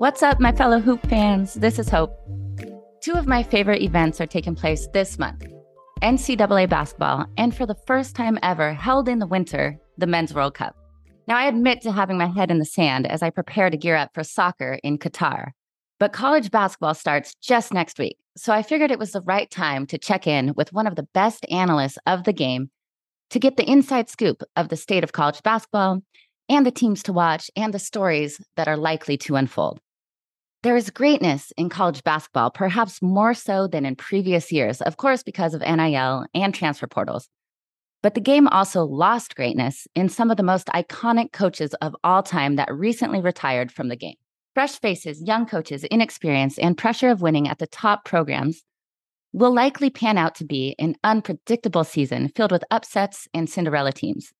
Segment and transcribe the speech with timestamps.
[0.00, 1.52] What's up, my fellow Hoop fans?
[1.52, 2.16] This is Hope.
[3.02, 5.44] Two of my favorite events are taking place this month
[6.00, 10.54] NCAA basketball, and for the first time ever, held in the winter, the Men's World
[10.54, 10.74] Cup.
[11.28, 13.94] Now, I admit to having my head in the sand as I prepare to gear
[13.94, 15.50] up for soccer in Qatar.
[15.98, 19.86] But college basketball starts just next week, so I figured it was the right time
[19.88, 22.70] to check in with one of the best analysts of the game
[23.28, 26.00] to get the inside scoop of the state of college basketball
[26.48, 29.78] and the teams to watch and the stories that are likely to unfold.
[30.62, 35.22] There is greatness in college basketball, perhaps more so than in previous years, of course,
[35.22, 37.30] because of NIL and transfer portals.
[38.02, 42.22] But the game also lost greatness in some of the most iconic coaches of all
[42.22, 44.16] time that recently retired from the game.
[44.52, 48.62] Fresh faces, young coaches, inexperience, and pressure of winning at the top programs
[49.32, 54.30] will likely pan out to be an unpredictable season filled with upsets and Cinderella teams.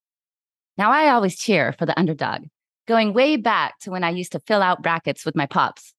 [0.76, 2.42] Now, I always cheer for the underdog,
[2.86, 5.94] going way back to when I used to fill out brackets with my pops.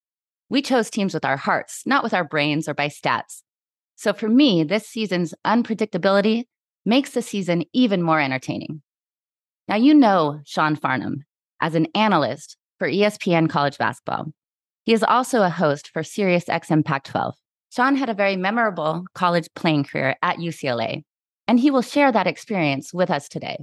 [0.51, 3.41] We chose teams with our hearts, not with our brains or by stats.
[3.95, 6.43] So for me, this season's unpredictability
[6.85, 8.81] makes the season even more entertaining.
[9.69, 11.23] Now, you know Sean Farnham
[11.61, 14.33] as an analyst for ESPN College Basketball.
[14.83, 17.33] He is also a host for SiriusXM Pac 12.
[17.69, 21.03] Sean had a very memorable college playing career at UCLA,
[21.47, 23.55] and he will share that experience with us today.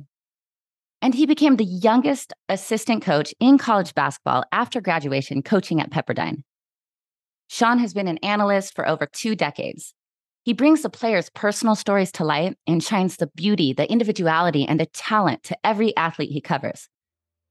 [1.02, 6.44] And he became the youngest assistant coach in college basketball after graduation, coaching at Pepperdine.
[7.50, 9.94] Sean has been an analyst for over two decades.
[10.42, 14.78] He brings the players' personal stories to light and shines the beauty, the individuality, and
[14.78, 16.90] the talent to every athlete he covers.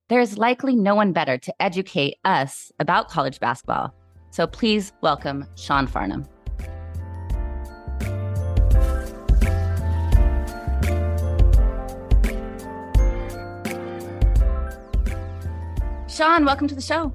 [0.09, 3.91] There is likely no one better to educate us about college basketball.
[4.29, 6.27] So please welcome Sean Farnham.
[16.07, 17.11] Sean, welcome to the show.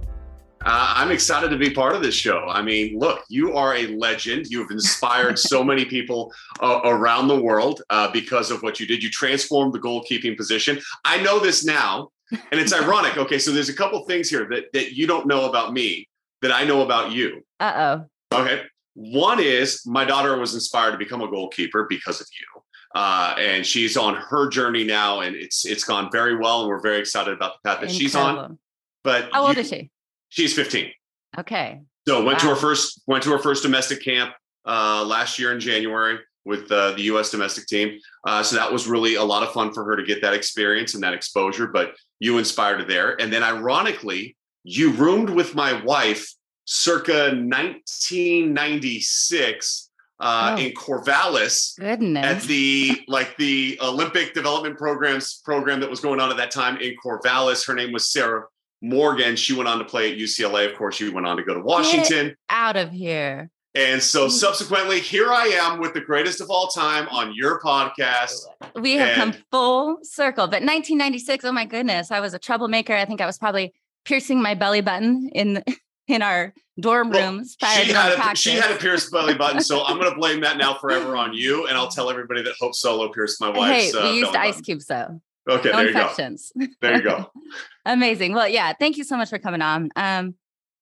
[0.64, 2.46] Uh, I'm excited to be part of this show.
[2.48, 4.46] I mean, look, you are a legend.
[4.46, 8.86] You have inspired so many people uh, around the world uh, because of what you
[8.86, 9.02] did.
[9.02, 10.80] You transformed the goalkeeping position.
[11.04, 13.16] I know this now, and it's ironic.
[13.16, 16.08] Okay, so there's a couple things here that, that you don't know about me
[16.42, 17.44] that I know about you.
[17.58, 18.40] Uh oh.
[18.40, 18.62] Okay.
[18.94, 22.62] One is my daughter was inspired to become a goalkeeper because of you.
[22.94, 26.80] Uh, and she's on her journey now, and it's it's gone very well, and we're
[26.80, 27.98] very excited about the path that Incredible.
[27.98, 28.58] she's on.
[29.02, 29.90] But how old you, is she?
[30.32, 30.90] She's 15.
[31.38, 31.80] Okay.
[32.08, 32.48] So went wow.
[32.48, 34.32] to her first went to her first domestic camp
[34.66, 37.30] uh, last year in January with uh, the U.S.
[37.30, 37.98] domestic team.
[38.26, 40.94] Uh, so that was really a lot of fun for her to get that experience
[40.94, 41.66] and that exposure.
[41.66, 46.32] But you inspired her there, and then ironically, you roomed with my wife
[46.64, 50.62] circa 1996 uh, oh.
[50.62, 52.24] in Corvallis Goodness.
[52.24, 56.78] at the like the Olympic development programs program that was going on at that time
[56.78, 57.66] in Corvallis.
[57.66, 58.44] Her name was Sarah
[58.82, 60.70] Morgan, she went on to play at UCLA.
[60.70, 62.28] Of course, she went on to go to Washington.
[62.28, 63.50] Get out of here.
[63.74, 68.40] And so subsequently, here I am with the greatest of all time on your podcast.
[68.74, 70.46] We have and come full circle.
[70.46, 72.94] But 1996, oh my goodness, I was a troublemaker.
[72.94, 73.72] I think I was probably
[74.04, 75.64] piercing my belly button in
[76.08, 77.56] in our dorm rooms.
[77.62, 80.40] Well, she, had a, she had a pierced belly button, so I'm going to blame
[80.40, 81.66] that now forever on you.
[81.66, 83.72] And I'll tell everybody that Hope Solo pierced my wife.
[83.72, 84.64] Hey, we uh, used ice button.
[84.64, 85.20] cubes though.
[85.48, 86.52] Okay, no there infections.
[86.54, 86.74] you go.
[86.80, 87.30] There you go.
[87.84, 88.34] Amazing.
[88.34, 89.90] Well, yeah, thank you so much for coming on.
[89.96, 90.34] Um,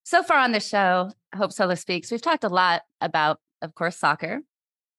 [0.04, 3.96] so far on the show, Hope Solo Speaks, we've talked a lot about, of course,
[3.96, 4.40] soccer.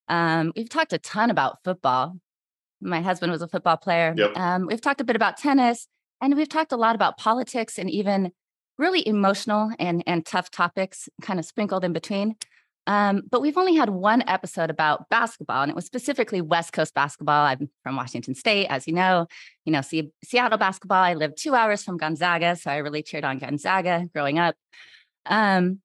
[0.07, 2.17] Um, we've talked a ton about football.
[2.81, 4.13] My husband was a football player.
[4.17, 4.35] Yep.
[4.35, 5.87] Um, we've talked a bit about tennis,
[6.21, 8.31] and we've talked a lot about politics and even
[8.77, 12.35] really emotional and and tough topics kind of sprinkled in between.
[12.87, 16.93] Um, but we've only had one episode about basketball, and it was specifically West Coast
[16.93, 17.45] basketball.
[17.45, 19.27] I'm from Washington State, as you know.
[19.65, 21.03] You know, see, Seattle basketball.
[21.03, 24.55] I lived two hours from Gonzaga, so I really cheered on Gonzaga growing up.
[25.27, 25.79] Um,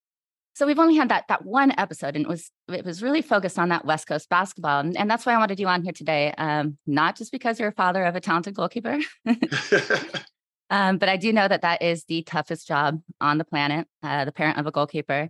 [0.54, 3.58] so we've only had that that one episode, and it was it was really focused
[3.58, 6.32] on that West Coast basketball, and, and that's why I wanted you on here today.
[6.38, 8.98] Um, not just because you're a father of a talented goalkeeper,
[10.70, 14.24] um, but I do know that that is the toughest job on the planet, uh,
[14.24, 15.28] the parent of a goalkeeper.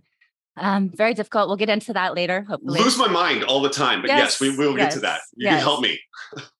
[0.57, 1.47] Um, very difficult.
[1.47, 2.43] We'll get into that later.
[2.43, 4.99] Hopefully, lose my mind all the time, but yes, yes we will yes, get to
[5.01, 5.21] that.
[5.35, 5.55] You yes.
[5.55, 5.99] can help me.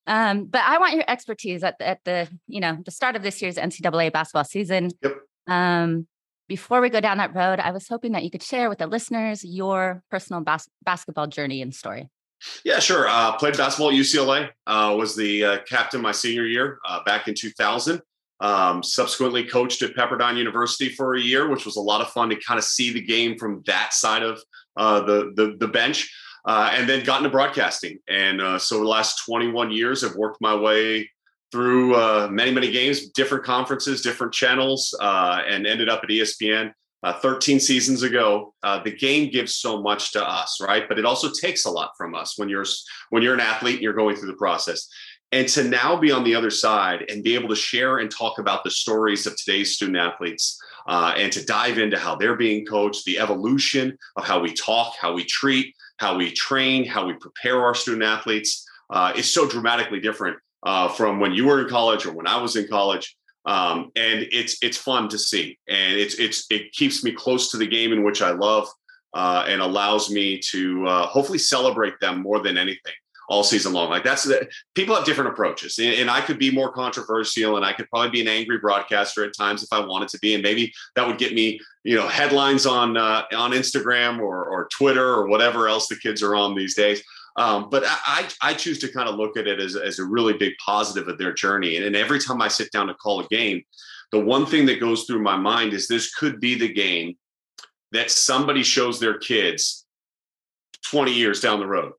[0.07, 3.23] um, but I want your expertise at the, at the you know the start of
[3.23, 4.91] this year's NCAA basketball season.
[5.01, 5.17] Yep.
[5.47, 6.07] Um,
[6.47, 8.87] before we go down that road, I was hoping that you could share with the
[8.87, 12.09] listeners your personal bas- basketball journey and story.
[12.63, 13.07] Yeah, sure.
[13.07, 14.49] Uh, played basketball at UCLA.
[14.65, 18.01] Uh, was the uh, captain my senior year uh, back in 2000.
[18.39, 22.29] Um, subsequently coached at Pepperdine University for a year, which was a lot of fun
[22.29, 24.39] to kind of see the game from that side of
[24.75, 26.13] uh, the, the, the bench.
[26.45, 27.99] Uh, and then got into broadcasting.
[28.07, 31.09] And uh, so the last 21 years, I've worked my way
[31.51, 36.71] through uh, many, many games, different conferences, different channels, uh, and ended up at ESPN
[37.03, 38.53] uh, 13 seasons ago.
[38.63, 40.87] The game gives so much to us, right?
[40.87, 42.65] But it also takes a lot from us when you're
[43.09, 44.87] when you're an athlete and you're going through the process.
[45.31, 48.39] And to now be on the other side and be able to share and talk
[48.39, 50.57] about the stories of today's student athletes
[50.87, 54.93] uh, and to dive into how they're being coached, the evolution of how we talk,
[54.99, 59.47] how we treat, how we train, how we prepare our student athletes uh, is so
[59.47, 63.15] dramatically different uh, from when you were in college or when I was in college.
[63.45, 67.57] Um, and it's it's fun to see, and it's it's it keeps me close to
[67.57, 68.67] the game in which I love,
[69.13, 72.93] uh, and allows me to uh, hopefully celebrate them more than anything
[73.27, 73.89] all season long.
[73.89, 77.65] Like that's the people have different approaches, and, and, I could be more controversial, and
[77.65, 80.43] I could probably be an angry broadcaster at times if I wanted to be, and
[80.43, 85.07] maybe that would get me, you know, headlines on uh, on Instagram or or Twitter
[85.07, 87.03] or whatever else the kids are on these days.
[87.37, 90.33] Um, but I, I choose to kind of look at it as, as a really
[90.33, 91.75] big positive of their journey.
[91.75, 93.61] And, and every time I sit down to call a game,
[94.11, 97.15] the one thing that goes through my mind is this could be the game
[97.91, 99.85] that somebody shows their kids
[100.85, 101.93] 20 years down the road.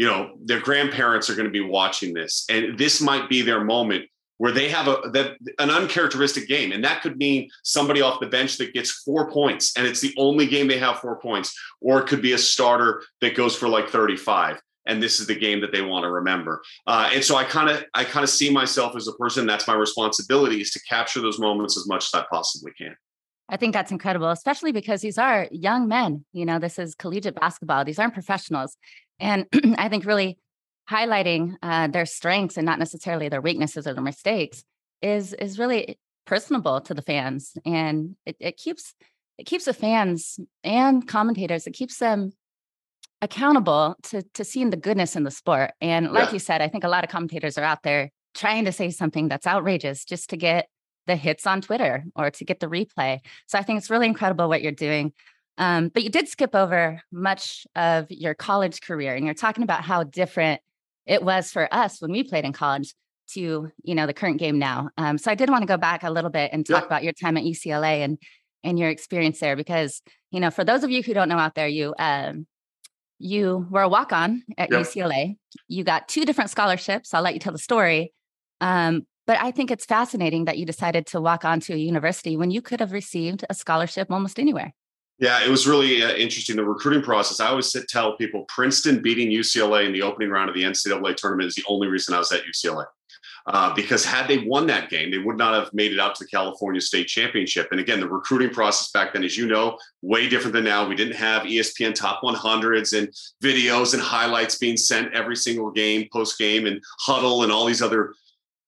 [0.00, 3.62] You know, their grandparents are going to be watching this, and this might be their
[3.62, 4.06] moment
[4.38, 8.26] where they have a that an uncharacteristic game, and that could mean somebody off the
[8.26, 12.00] bench that gets four points, and it's the only game they have four points, or
[12.00, 15.60] it could be a starter that goes for like 35 and this is the game
[15.60, 16.62] that they want to remember.
[16.86, 19.46] Uh, and so I kind of I kind of see myself as a person.
[19.46, 22.96] That's my responsibility is to capture those moments as much as I possibly can.
[23.50, 26.24] I think that's incredible, especially because these are young men.
[26.32, 27.84] You know, this is collegiate basketball.
[27.84, 28.76] These aren't professionals,
[29.20, 29.46] and
[29.78, 30.38] I think really
[30.90, 34.64] highlighting uh, their strengths and not necessarily their weaknesses or their mistakes
[35.02, 38.94] is is really personable to the fans, and it, it keeps
[39.38, 41.66] it keeps the fans and commentators.
[41.66, 42.32] It keeps them
[43.22, 45.72] accountable to to seeing the goodness in the sport.
[45.80, 46.34] And like yeah.
[46.34, 49.28] you said, I think a lot of commentators are out there trying to say something
[49.28, 50.68] that's outrageous just to get
[51.06, 53.18] the hits on Twitter or to get the replay.
[53.46, 55.12] So I think it's really incredible what you're doing.
[55.60, 59.84] Um, but you did skip over much of your college career, and you're talking about
[59.84, 60.62] how different
[61.06, 62.94] it was for us when we played in college
[63.34, 64.88] to you know the current game now.
[64.96, 66.86] Um, so I did want to go back a little bit and talk yeah.
[66.86, 68.18] about your time at UCLA and
[68.64, 71.54] and your experience there because you know for those of you who don't know out
[71.54, 72.46] there, you um,
[73.18, 74.70] you were a walk on at.
[74.70, 75.36] UCLA.
[75.68, 77.12] You got two different scholarships.
[77.12, 78.14] I'll let you tell the story.
[78.62, 82.36] Um, but I think it's fascinating that you decided to walk on to a university
[82.36, 84.72] when you could have received a scholarship almost anywhere.
[85.20, 86.56] Yeah, it was really uh, interesting.
[86.56, 87.40] The recruiting process.
[87.40, 91.48] I always tell people Princeton beating UCLA in the opening round of the NCAA tournament
[91.48, 92.86] is the only reason I was at UCLA.
[93.46, 96.24] Uh, because had they won that game, they would not have made it out to
[96.24, 97.68] the California State Championship.
[97.70, 100.86] And again, the recruiting process back then, as you know, way different than now.
[100.86, 103.08] We didn't have ESPN top 100s and
[103.42, 107.82] videos and highlights being sent every single game, post game, and huddle and all these
[107.82, 108.14] other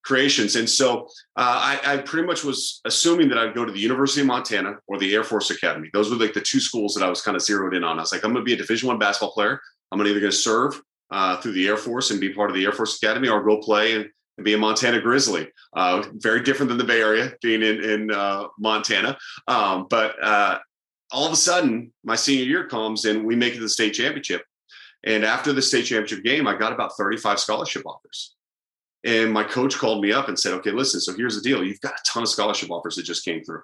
[0.05, 0.57] creations.
[0.57, 4.21] And so uh, I, I, pretty much was assuming that I'd go to the University
[4.21, 5.91] of Montana or the Air Force Academy.
[5.93, 7.99] Those were like the two schools that I was kind of zeroed in on.
[7.99, 9.61] I was like, I'm going to be a Division One basketball player.
[9.91, 12.65] I'm either going to serve uh, through the Air Force and be part of the
[12.65, 14.09] Air Force Academy, or go play and
[14.39, 15.49] and be a Montana Grizzly.
[15.75, 19.17] Uh, very different than the Bay Area, being in in uh, Montana.
[19.47, 20.59] Um, but uh,
[21.11, 23.93] all of a sudden, my senior year comes and we make it to the state
[23.93, 24.43] championship.
[25.05, 28.35] And after the state championship game, I got about 35 scholarship offers.
[29.05, 31.01] And my coach called me up and said, "Okay, listen.
[31.01, 31.65] So here's the deal.
[31.65, 33.63] You've got a ton of scholarship offers that just came through.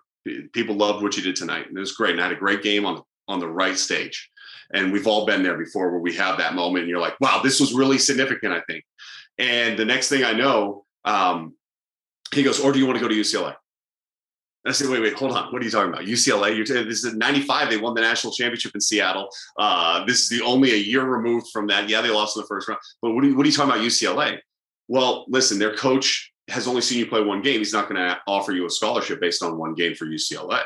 [0.52, 2.12] People loved what you did tonight, and it was great.
[2.12, 4.30] And I had a great game on on the right stage.
[4.74, 7.40] And we've all been there before, where we have that moment, and you're like, "Wow,
[7.42, 8.84] this was really significant." I think.
[9.38, 11.54] And the next thing I know, um,
[12.34, 13.54] he goes, or do you want to go to UCLA?
[14.64, 15.52] And I said, wait, wait, hold on.
[15.52, 16.04] What are you talking about?
[16.04, 16.56] UCLA?
[16.56, 17.70] You're t- this is 95.
[17.70, 19.28] They won the national championship in Seattle.
[19.56, 21.88] Uh, this is the only a year removed from that.
[21.88, 22.80] Yeah, they lost in the first round.
[23.00, 24.40] But what are what are you talking about UCLA?
[24.88, 27.58] Well, listen, their coach has only seen you play one game.
[27.58, 30.62] He's not going to offer you a scholarship based on one game for UCLA.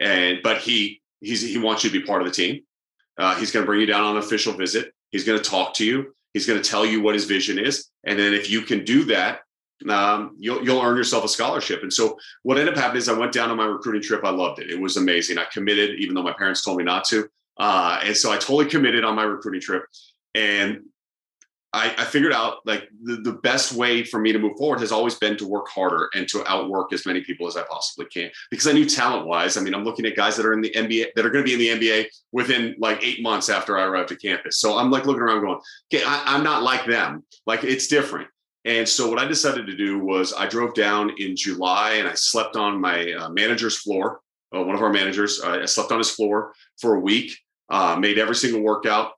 [0.00, 2.62] And but he he's he wants you to be part of the team.
[3.18, 4.92] Uh, he's going to bring you down on an official visit.
[5.10, 6.14] He's going to talk to you.
[6.32, 9.04] He's going to tell you what his vision is, and then if you can do
[9.04, 9.40] that,
[9.88, 11.82] um, you'll you'll earn yourself a scholarship.
[11.82, 14.24] And so what ended up happening is I went down on my recruiting trip.
[14.24, 14.70] I loved it.
[14.70, 15.38] It was amazing.
[15.38, 17.28] I committed, even though my parents told me not to.
[17.58, 19.84] Uh, and so I totally committed on my recruiting trip.
[20.34, 20.84] And
[21.74, 24.92] I, I figured out like the, the best way for me to move forward has
[24.92, 28.30] always been to work harder and to outwork as many people as I possibly can.
[28.50, 30.70] Because I knew talent wise, I mean, I'm looking at guys that are in the
[30.70, 33.84] NBA that are going to be in the NBA within like eight months after I
[33.84, 34.58] arrived at campus.
[34.58, 35.60] So I'm like looking around going,
[35.92, 37.24] okay, I, I'm not like them.
[37.46, 38.28] Like it's different.
[38.64, 42.14] And so what I decided to do was I drove down in July and I
[42.14, 44.20] slept on my uh, manager's floor.
[44.54, 47.36] Uh, one of our managers, uh, I slept on his floor for a week.
[47.70, 49.12] Uh, made every single workout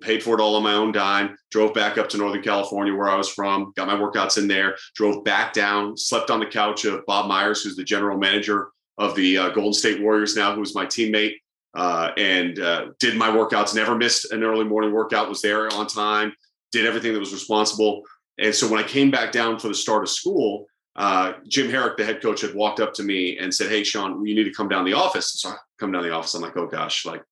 [0.00, 3.08] paid for it all on my own dime, drove back up to Northern California where
[3.08, 6.84] I was from, got my workouts in there, drove back down, slept on the couch
[6.84, 8.68] of Bob Myers, who's the general manager
[8.98, 11.34] of the uh, Golden State Warriors now, who was my teammate.
[11.74, 15.86] Uh, and uh, did my workouts, never missed an early morning workout, was there on
[15.86, 16.32] time,
[16.72, 18.02] did everything that was responsible.
[18.38, 20.66] And so when I came back down for the start of school,
[20.96, 24.24] uh, Jim Harrick, the head coach, had walked up to me and said, Hey, Sean,
[24.24, 25.40] you need to come down the office.
[25.40, 26.34] So I come down the office.
[26.34, 27.22] I'm like, Oh gosh, like,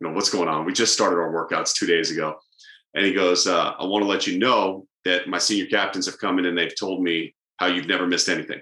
[0.00, 0.64] you know, what's going on?
[0.64, 2.36] We just started our workouts two days ago.
[2.94, 6.18] And he goes, uh, I want to let you know that my senior captains have
[6.18, 8.60] come in and they've told me how you've never missed anything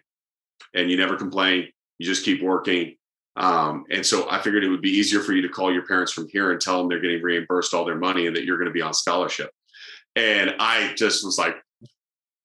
[0.74, 1.68] and you never complain.
[1.98, 2.96] You just keep working.
[3.36, 6.12] Um, and so I figured it would be easier for you to call your parents
[6.12, 8.68] from here and tell them they're getting reimbursed all their money and that you're going
[8.68, 9.50] to be on scholarship.
[10.16, 11.56] And I just was like,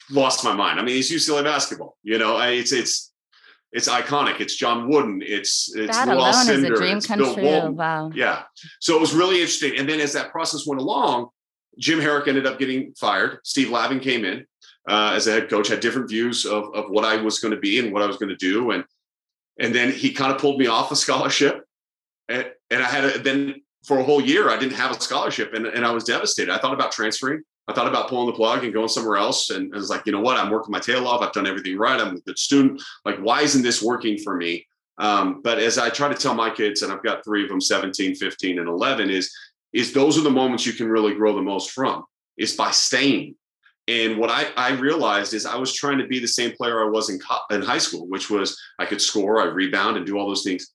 [0.10, 0.80] lost my mind.
[0.80, 1.98] I mean, it's UCLA basketball.
[2.04, 3.09] You know, it's it's
[3.72, 4.40] it's iconic.
[4.40, 5.22] It's John Wooden.
[5.24, 7.72] It's it's that alone Cinder, is a dream come true.
[7.72, 8.12] Wow.
[8.14, 8.44] Yeah.
[8.80, 9.78] So it was really interesting.
[9.78, 11.30] And then as that process went along,
[11.78, 13.40] Jim Harrick ended up getting fired.
[13.44, 14.46] Steve Lavin came in
[14.90, 17.60] uh, as a head coach, had different views of of what I was going to
[17.60, 18.84] be and what I was going to do, and
[19.60, 21.64] and then he kind of pulled me off a scholarship,
[22.28, 25.54] and, and I had a, then for a whole year I didn't have a scholarship,
[25.54, 26.52] and and I was devastated.
[26.52, 27.44] I thought about transferring.
[27.70, 29.52] I thought about pulling the plug and going somewhere else.
[29.52, 30.38] And I was like, you know what?
[30.38, 31.22] I'm working my tail off.
[31.22, 32.02] I've done everything right.
[32.02, 32.82] I'm a good student.
[33.06, 34.66] Like, why isn't this working for me?
[34.98, 37.62] Um, but as I try to tell my kids, and I've got three of them
[37.62, 39.32] 17, 15, and 11, is,
[39.72, 42.06] is those are the moments you can really grow the most from,
[42.38, 43.36] is by staying.
[43.88, 46.90] And what I, I realized is I was trying to be the same player I
[46.90, 50.18] was in, co- in high school, which was I could score, I rebound, and do
[50.18, 50.74] all those things.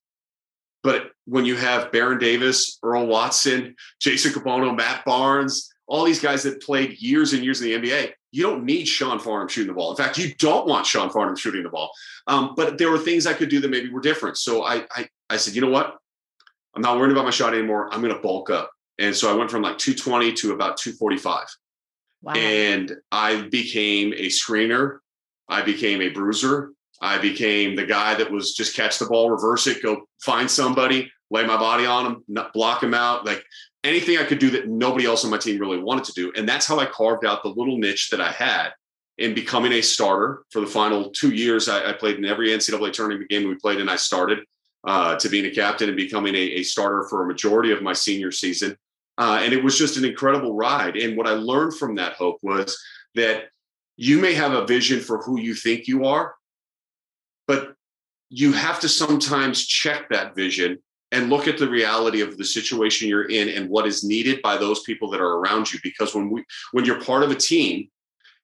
[0.84, 6.42] But when you have Baron Davis, Earl Watson, Jason Kapono, Matt Barnes, all these guys
[6.44, 9.74] that played years and years in the NBA, you don't need Sean Farnham shooting the
[9.74, 9.90] ball.
[9.90, 11.90] In fact, you don't want Sean Farnham shooting the ball.
[12.26, 14.38] Um, but there were things I could do that maybe were different.
[14.38, 15.96] So I, I, I said, you know what?
[16.74, 17.92] I'm not worried about my shot anymore.
[17.92, 18.70] I'm going to bulk up.
[18.98, 21.46] And so I went from like 220 to about 245.
[22.22, 22.32] Wow.
[22.34, 24.98] And I became a screener.
[25.48, 26.72] I became a bruiser.
[27.00, 31.12] I became the guy that was just catch the ball, reverse it, go find somebody,
[31.30, 33.26] lay my body on them, block them out.
[33.26, 33.44] Like
[33.84, 36.32] anything I could do that nobody else on my team really wanted to do.
[36.36, 38.70] And that's how I carved out the little niche that I had
[39.18, 41.68] in becoming a starter for the final two years.
[41.68, 44.40] I, I played in every NCAA tournament game we played and I started
[44.84, 47.92] uh, to being a captain and becoming a, a, starter for a majority of my
[47.92, 48.76] senior season.
[49.16, 50.96] Uh, and it was just an incredible ride.
[50.96, 52.76] And what I learned from that hope was
[53.14, 53.44] that
[53.96, 56.34] you may have a vision for who you think you are,
[57.46, 57.74] but
[58.28, 60.78] you have to sometimes check that vision
[61.14, 64.56] and look at the reality of the situation you're in and what is needed by
[64.56, 65.78] those people that are around you.
[65.82, 67.88] Because when we when you're part of a team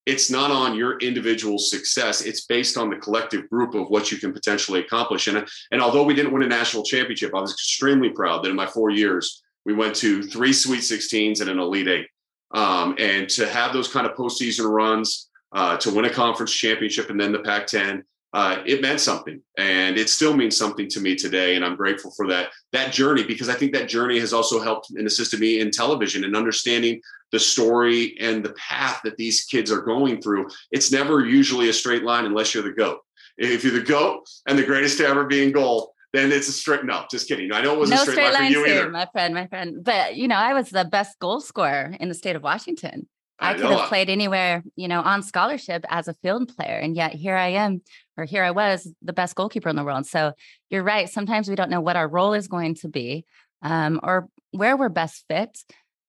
[0.07, 2.23] it's not on your individual success.
[2.23, 5.27] It's based on the collective group of what you can potentially accomplish.
[5.27, 8.57] And and although we didn't win a national championship i was extremely proud that in
[8.57, 12.07] my 4 years we went to three sweet 16s and an elite 8
[12.53, 17.11] um, and to have those kind of postseason runs uh, to win a conference championship
[17.11, 19.43] and then the pac 10 uh, it meant something.
[19.59, 23.25] And it still means something to me today and i'm grateful for that that journey
[23.25, 27.01] because i think that journey has also helped and assisted me in television and understanding
[27.33, 30.49] the story and the path that these kids are going through.
[30.73, 32.99] It's never usually a straight line unless you're the goat.
[33.39, 36.53] If you're the goat and the greatest to ever be in goal then it's a
[36.53, 37.53] straight no just kidding.
[37.53, 38.91] I know it was no a straight, straight line, line for you either.
[38.91, 39.85] my friend my friend.
[39.85, 43.07] But you know i was the best goal scorer in the state of washington
[43.41, 46.79] I, I could have played anywhere, you know, on scholarship as a field player.
[46.79, 47.81] And yet here I am,
[48.17, 50.07] or here I was, the best goalkeeper in the world.
[50.07, 50.33] So
[50.69, 51.09] you're right.
[51.09, 53.25] Sometimes we don't know what our role is going to be
[53.63, 55.59] um, or where we're best fit.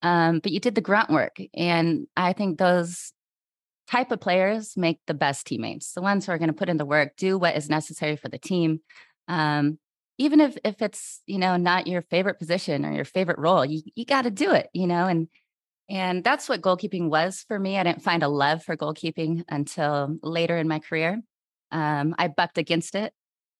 [0.01, 1.37] Um, but you did the grunt work.
[1.53, 3.13] And I think those
[3.89, 6.77] type of players make the best teammates, the ones who are going to put in
[6.77, 8.81] the work, do what is necessary for the team.
[9.27, 9.79] Um,
[10.17, 13.81] even if if it's you know not your favorite position or your favorite role, you
[13.95, 15.07] you got to do it, you know.
[15.07, 15.27] And
[15.91, 17.77] and that's what goalkeeping was for me.
[17.77, 21.21] I didn't find a love for goalkeeping until later in my career.
[21.69, 23.13] Um, I bucked against it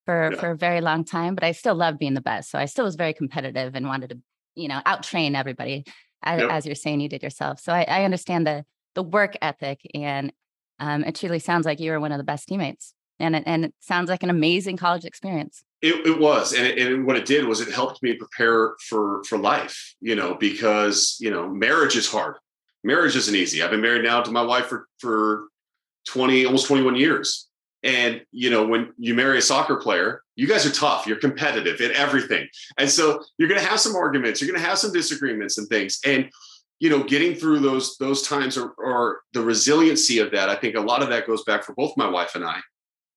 [0.05, 0.39] for yeah.
[0.39, 2.49] for a very long time, but I still loved being the best.
[2.49, 4.19] So I still was very competitive and wanted to,
[4.55, 5.83] you know, out train everybody,
[6.23, 6.49] as, yep.
[6.49, 7.59] as, you're saying you did yourself.
[7.59, 8.63] So I, I understand the
[8.95, 10.31] the work ethic, and
[10.79, 13.65] um, it truly sounds like you were one of the best teammates, and it, and
[13.65, 15.63] it sounds like an amazing college experience.
[15.81, 19.23] It, it was, and, it, and what it did was it helped me prepare for
[19.23, 19.95] for life.
[19.99, 22.35] You know, because you know marriage is hard.
[22.83, 23.61] Marriage isn't easy.
[23.61, 25.47] I've been married now to my wife for for
[26.07, 27.47] twenty, almost twenty one years.
[27.83, 31.07] And you know, when you marry a soccer player, you guys are tough.
[31.07, 32.47] You're competitive in everything,
[32.77, 34.39] and so you're going to have some arguments.
[34.39, 35.99] You're going to have some disagreements and things.
[36.05, 36.29] And
[36.79, 40.75] you know, getting through those those times or, or the resiliency of that, I think
[40.75, 42.59] a lot of that goes back for both my wife and I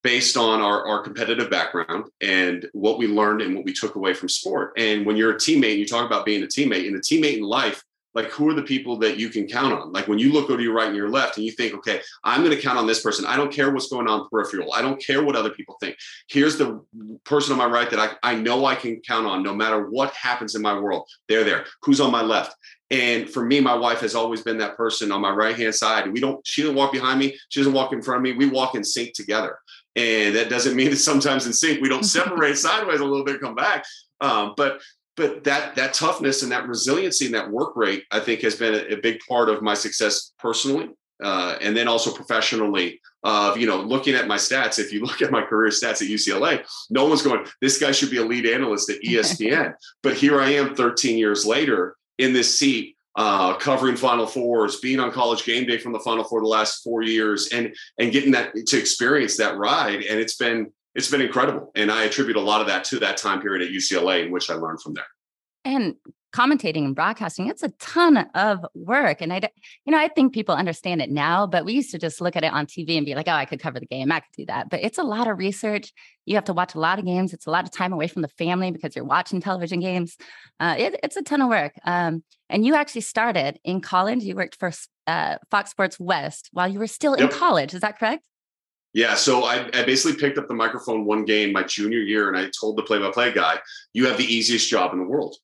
[0.05, 4.13] based on our, our competitive background and what we learned and what we took away
[4.13, 4.71] from sport.
[4.77, 7.43] And when you're a teammate, you talk about being a teammate, and a teammate in
[7.43, 7.83] life
[8.13, 9.91] like who are the people that you can count on?
[9.91, 12.01] Like when you look over to your right and your left and you think, okay,
[12.23, 13.25] I'm going to count on this person.
[13.25, 14.73] I don't care what's going on peripheral.
[14.73, 15.97] I don't care what other people think.
[16.29, 16.81] Here's the
[17.25, 20.13] person on my right that I, I know I can count on no matter what
[20.13, 21.09] happens in my world.
[21.27, 21.65] They're there.
[21.81, 22.55] Who's on my left?
[22.91, 26.09] And for me, my wife has always been that person on my right hand side.
[26.13, 27.37] We don't, she doesn't walk behind me.
[27.49, 28.33] She doesn't walk in front of me.
[28.33, 29.57] We walk in sync together.
[29.95, 33.39] And that doesn't mean that sometimes in sync we don't separate sideways a little bit,
[33.39, 33.85] come back.
[34.21, 34.81] Um, but
[35.15, 38.73] but that that toughness and that resiliency and that work rate, I think, has been
[38.73, 40.89] a, a big part of my success personally,
[41.23, 43.01] uh, and then also professionally.
[43.23, 44.77] Of you know, looking at my stats.
[44.77, 47.43] If you look at my career stats at UCLA, no one's going.
[47.59, 49.73] This guy should be a lead analyst at ESPN.
[50.03, 54.99] but here I am, 13 years later, in this seat, uh, covering Final Fours, being
[54.99, 58.31] on College Game Day from the Final Four the last four years, and and getting
[58.31, 60.03] that to experience that ride.
[60.03, 61.71] And it's been it's been incredible.
[61.75, 64.49] And I attribute a lot of that to that time period at UCLA in which
[64.49, 65.07] I learned from there.
[65.65, 65.95] And
[66.35, 69.21] commentating and broadcasting, it's a ton of work.
[69.21, 69.39] And I,
[69.85, 72.43] you know, I think people understand it now, but we used to just look at
[72.43, 74.11] it on TV and be like, oh, I could cover the game.
[74.11, 74.69] I could do that.
[74.69, 75.93] But it's a lot of research.
[76.25, 77.33] You have to watch a lot of games.
[77.33, 80.17] It's a lot of time away from the family because you're watching television games.
[80.59, 81.73] Uh, it, it's a ton of work.
[81.85, 84.23] Um, and you actually started in college.
[84.23, 84.71] You worked for
[85.07, 87.31] uh, Fox Sports West while you were still yep.
[87.31, 87.73] in college.
[87.73, 88.25] Is that correct?
[88.93, 92.37] Yeah, so I, I, basically picked up the microphone one game my junior year, and
[92.37, 93.59] I told the play-by-play guy,
[93.91, 95.35] "You have the easiest job in the world."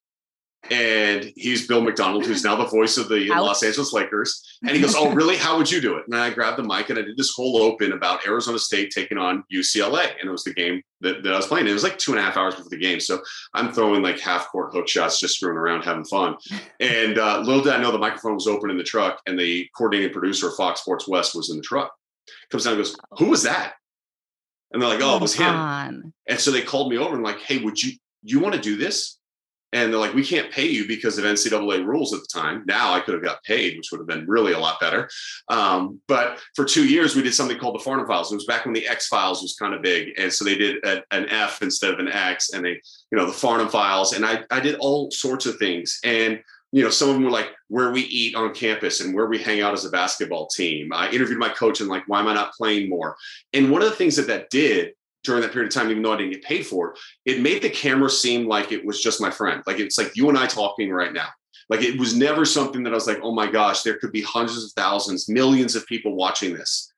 [0.70, 3.42] And he's Bill Macdonald, who's now the voice of the Ouch.
[3.42, 4.60] Los Angeles Lakers.
[4.64, 5.36] And he goes, "Oh, really?
[5.36, 7.58] How would you do it?" And I grabbed the mic and I did this whole
[7.58, 11.38] open about Arizona State taking on UCLA, and it was the game that, that I
[11.38, 11.68] was playing.
[11.68, 13.22] It was like two and a half hours before the game, so
[13.54, 16.36] I'm throwing like half court hook shots, just screwing around, having fun.
[16.80, 19.68] And uh, little did I know the microphone was open in the truck, and the
[19.76, 21.94] coordinating producer of Fox Sports West was in the truck.
[22.50, 23.74] Comes down and goes, "Who was that?"
[24.72, 25.54] And they're like, oh, it was him.
[26.28, 28.78] And so they called me over and like, hey, would you you want to do
[28.78, 29.18] this?
[29.74, 32.64] And they're like, we can't pay you because of NCAA rules at the time.
[32.66, 35.10] Now I could have got paid, which would have been really a lot better.
[35.50, 38.32] Um, but for two years, we did something called the Farnham Files.
[38.32, 40.84] It was back when the X Files was kind of big, and so they did
[40.84, 42.82] a, an F instead of an X, and they,
[43.12, 44.14] you know, the Farnham Files.
[44.14, 47.32] And I I did all sorts of things, and you know, some of them were
[47.32, 50.92] like where we eat on campus and where we hang out as a basketball team.
[50.94, 53.18] I interviewed my coach and like, why am I not playing more?
[53.54, 56.14] And one of the things that that did during that period of time, even though
[56.14, 59.22] I didn't get paid for it, it made the camera seem like it was just
[59.22, 59.62] my friend.
[59.68, 61.28] Like it's like you and I talking right now.
[61.70, 64.22] Like it was never something that I was like, oh my gosh, there could be
[64.22, 66.92] hundreds of thousands, millions of people watching this.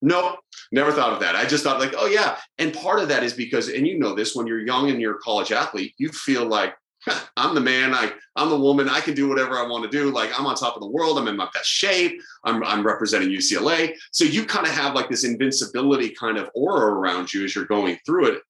[0.00, 0.38] Nope,
[0.70, 1.34] never thought of that.
[1.34, 2.38] I just thought like, oh yeah.
[2.58, 5.16] And part of that is because, and you know this, when you're young and you're
[5.16, 6.74] a college athlete, you feel like
[7.36, 7.94] I'm the man.
[7.94, 8.88] I, I'm the woman.
[8.88, 10.10] I can do whatever I want to do.
[10.10, 11.18] Like I'm on top of the world.
[11.18, 12.20] I'm in my best shape.
[12.44, 13.94] I'm, I'm representing UCLA.
[14.12, 17.66] So you kind of have like this invincibility kind of aura around you as you're
[17.66, 18.42] going through it.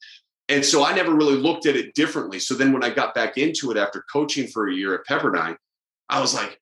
[0.48, 2.38] And so I never really looked at it differently.
[2.38, 5.56] So then when I got back into it after coaching for a year at Pepperdine,
[6.08, 6.60] I was like,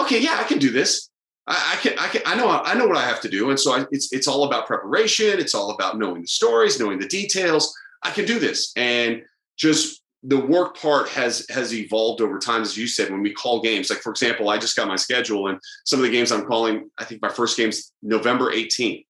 [0.00, 1.10] okay, yeah, I can do this.
[1.46, 3.50] I, I can, I can, I know, I know what I have to do.
[3.50, 5.38] And so I, it's, it's all about preparation.
[5.38, 7.72] It's all about knowing the stories, knowing the details.
[8.02, 8.72] I can do this.
[8.76, 9.22] And
[9.56, 13.62] just the work part has has evolved over time as you said when we call
[13.62, 13.90] games.
[13.90, 16.90] Like for example i just got my schedule and some of the games i'm calling
[16.98, 19.04] i think my first game's november 18th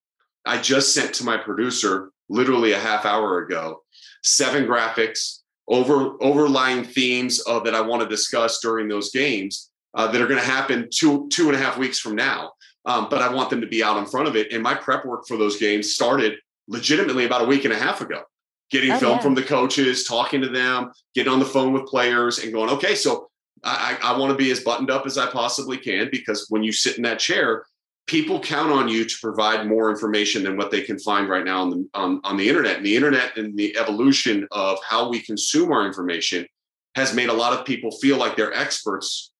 [0.46, 3.82] i just sent to my producer literally a half hour ago
[4.22, 10.10] seven graphics over overlying themes uh, that i want to discuss during those games uh,
[10.10, 12.52] that are going to happen two two and a half weeks from now.
[12.86, 14.52] Um, but i want them to be out in front of it.
[14.52, 18.00] And my prep work for those games started legitimately about a week and a half
[18.00, 18.22] ago
[18.70, 19.22] getting oh, film yeah.
[19.22, 22.94] from the coaches, talking to them, getting on the phone with players, and going, okay,
[22.94, 23.28] so
[23.62, 26.72] I, I want to be as buttoned up as I possibly can because when you
[26.72, 27.64] sit in that chair,
[28.06, 31.62] people count on you to provide more information than what they can find right now
[31.62, 32.76] on the on, on the internet.
[32.76, 36.46] And the internet and the evolution of how we consume our information
[36.94, 39.32] has made a lot of people feel like they're experts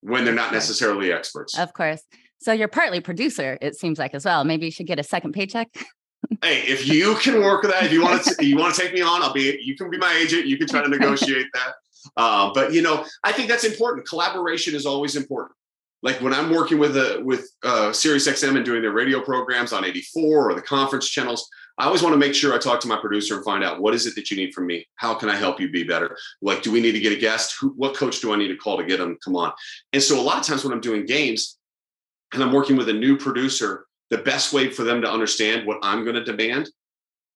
[0.00, 1.58] when they're not necessarily experts.
[1.58, 2.02] Of course.
[2.38, 4.44] So you're partly producer, it seems like as well.
[4.44, 5.68] Maybe you should get a second paycheck.
[6.42, 8.92] hey, if you can work with that, if you want to, you want to take
[8.92, 9.58] me on, I'll be.
[9.62, 10.46] You can be my agent.
[10.46, 11.74] You can try to negotiate that.
[12.16, 14.08] Uh, but you know, I think that's important.
[14.08, 15.56] Collaboration is always important.
[16.02, 19.72] Like when I'm working with a with uh, Sirius XM and doing their radio programs
[19.72, 22.88] on 84 or the conference channels, I always want to make sure I talk to
[22.88, 24.86] my producer and find out what is it that you need from me.
[24.96, 26.16] How can I help you be better?
[26.40, 27.56] Like, do we need to get a guest?
[27.60, 29.52] Who, what coach do I need to call to get them come on?
[29.92, 31.58] And so a lot of times when I'm doing games
[32.32, 35.78] and I'm working with a new producer the best way for them to understand what
[35.82, 36.68] I'm going to demand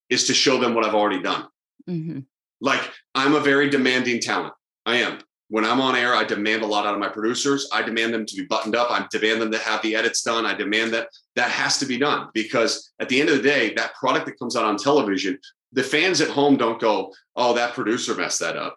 [0.09, 1.47] is to show them what I've already done.
[1.89, 2.21] Mm-hmm.
[2.61, 2.83] Like
[3.15, 4.55] I'm a very demanding talent.
[4.87, 5.19] I am.
[5.49, 7.69] When I'm on air, I demand a lot out of my producers.
[7.73, 8.91] I demand them to be buttoned up.
[8.91, 10.47] I demand them to have the edits done.
[10.47, 13.75] I demand that that has to be done because at the end of the day,
[13.75, 15.39] that product that comes out on television,
[15.73, 18.77] the fans at home don't go, "Oh, that producer messed that up."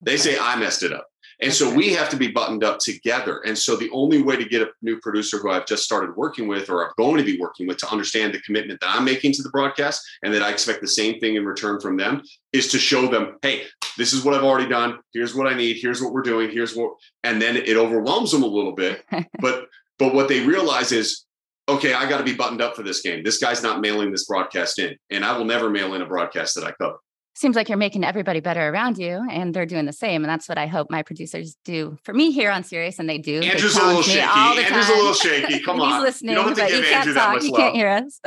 [0.00, 1.06] They say I messed it up.
[1.40, 3.40] And so we have to be buttoned up together.
[3.40, 6.48] And so the only way to get a new producer who I've just started working
[6.48, 9.32] with or I'm going to be working with to understand the commitment that I'm making
[9.32, 12.22] to the broadcast and that I expect the same thing in return from them
[12.52, 13.64] is to show them, hey,
[13.98, 14.98] this is what I've already done.
[15.12, 15.76] Here's what I need.
[15.80, 16.50] Here's what we're doing.
[16.50, 19.04] Here's what, and then it overwhelms them a little bit.
[19.40, 19.66] but
[19.98, 21.24] but what they realize is,
[21.70, 23.24] okay, I got to be buttoned up for this game.
[23.24, 26.54] This guy's not mailing this broadcast in, and I will never mail in a broadcast
[26.54, 26.98] that I cover
[27.38, 30.48] seems like you're making everybody better around you and they're doing the same and that's
[30.48, 33.40] what i hope my producers do for me here on Sirius and they do.
[33.40, 34.20] Andrew's they a little shaky.
[34.20, 35.60] andrew's a little shaky.
[35.60, 36.02] Come He's on.
[36.02, 36.36] Listening.
[36.36, 37.42] you but he can't talk.
[37.42, 38.20] he can't hear us.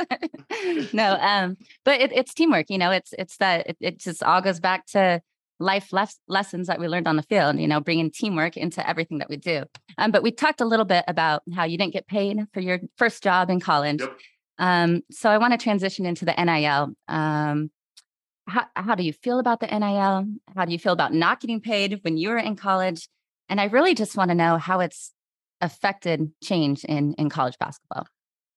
[0.92, 2.90] No um but it, it's teamwork you know?
[2.90, 5.20] It's it's that it, it just all goes back to
[5.58, 5.92] life
[6.28, 9.36] lessons that we learned on the field you know bringing teamwork into everything that we
[9.36, 9.64] do.
[9.98, 12.80] Um, but we talked a little bit about how you didn't get paid for your
[12.96, 14.00] first job in college.
[14.00, 14.16] Yep.
[14.58, 17.70] um, so i want to transition into the nil um,
[18.50, 20.26] how, how do you feel about the NIL?
[20.54, 23.08] How do you feel about not getting paid when you were in college?
[23.48, 25.12] And I really just want to know how it's
[25.60, 28.06] affected change in, in college basketball.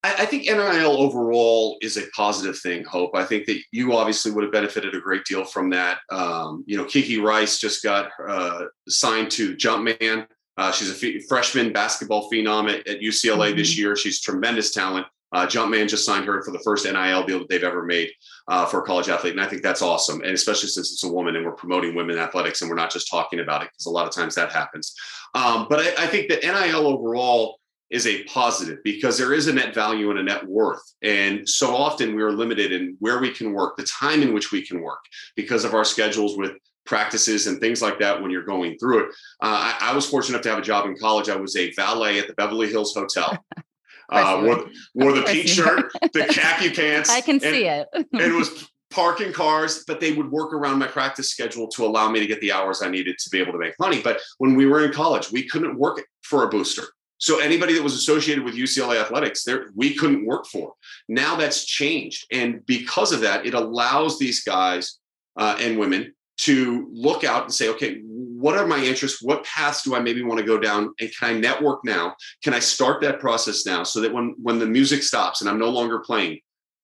[0.06, 3.16] I, think NIL overall is a positive thing, Hope.
[3.16, 6.00] I think that you obviously would have benefited a great deal from that.
[6.12, 10.28] Um, you know, Kiki Rice just got uh, signed to Jumpman.
[10.58, 13.58] Uh, she's a f- freshman basketball phenom at, at UCLA mm-hmm.
[13.58, 13.96] this year.
[13.96, 15.08] She's tremendous talent.
[15.32, 18.12] Uh, Jumpman just signed her for the first NIL deal that they've ever made
[18.48, 19.34] uh, for a college athlete.
[19.34, 20.22] And I think that's awesome.
[20.22, 23.10] And especially since it's a woman and we're promoting women athletics and we're not just
[23.10, 24.94] talking about it because a lot of times that happens.
[25.34, 29.54] Um, but I, I think that NIL overall is a positive because there is a
[29.54, 30.82] net value and a net worth.
[31.04, 34.52] And so often we are limited in where we can work, the time in which
[34.52, 36.54] we can work because of our schedules with
[36.86, 39.10] practices and things like that when you're going through it.
[39.42, 41.30] Uh, I, I, was fortunate enough to have a job in college.
[41.30, 43.38] I was a valet at the Beverly Hills Hotel.
[44.14, 47.10] uh, wore, wore the pink shirt, the khaki pants.
[47.10, 47.88] I can see it.
[47.94, 52.20] it was parking cars, but they would work around my practice schedule to allow me
[52.20, 54.02] to get the hours I needed to be able to make money.
[54.02, 56.84] But when we were in college, we couldn't work for a booster.
[57.18, 60.74] So anybody that was associated with UCLA athletics, there we couldn't work for.
[61.08, 65.00] Now that's changed, and because of that, it allows these guys
[65.38, 68.02] uh, and women to look out and say, okay,
[68.44, 69.22] what are my interests?
[69.22, 70.94] What paths do I maybe want to go down?
[71.00, 72.14] And can I network now?
[72.44, 75.58] Can I start that process now so that when when the music stops and I'm
[75.58, 76.40] no longer playing,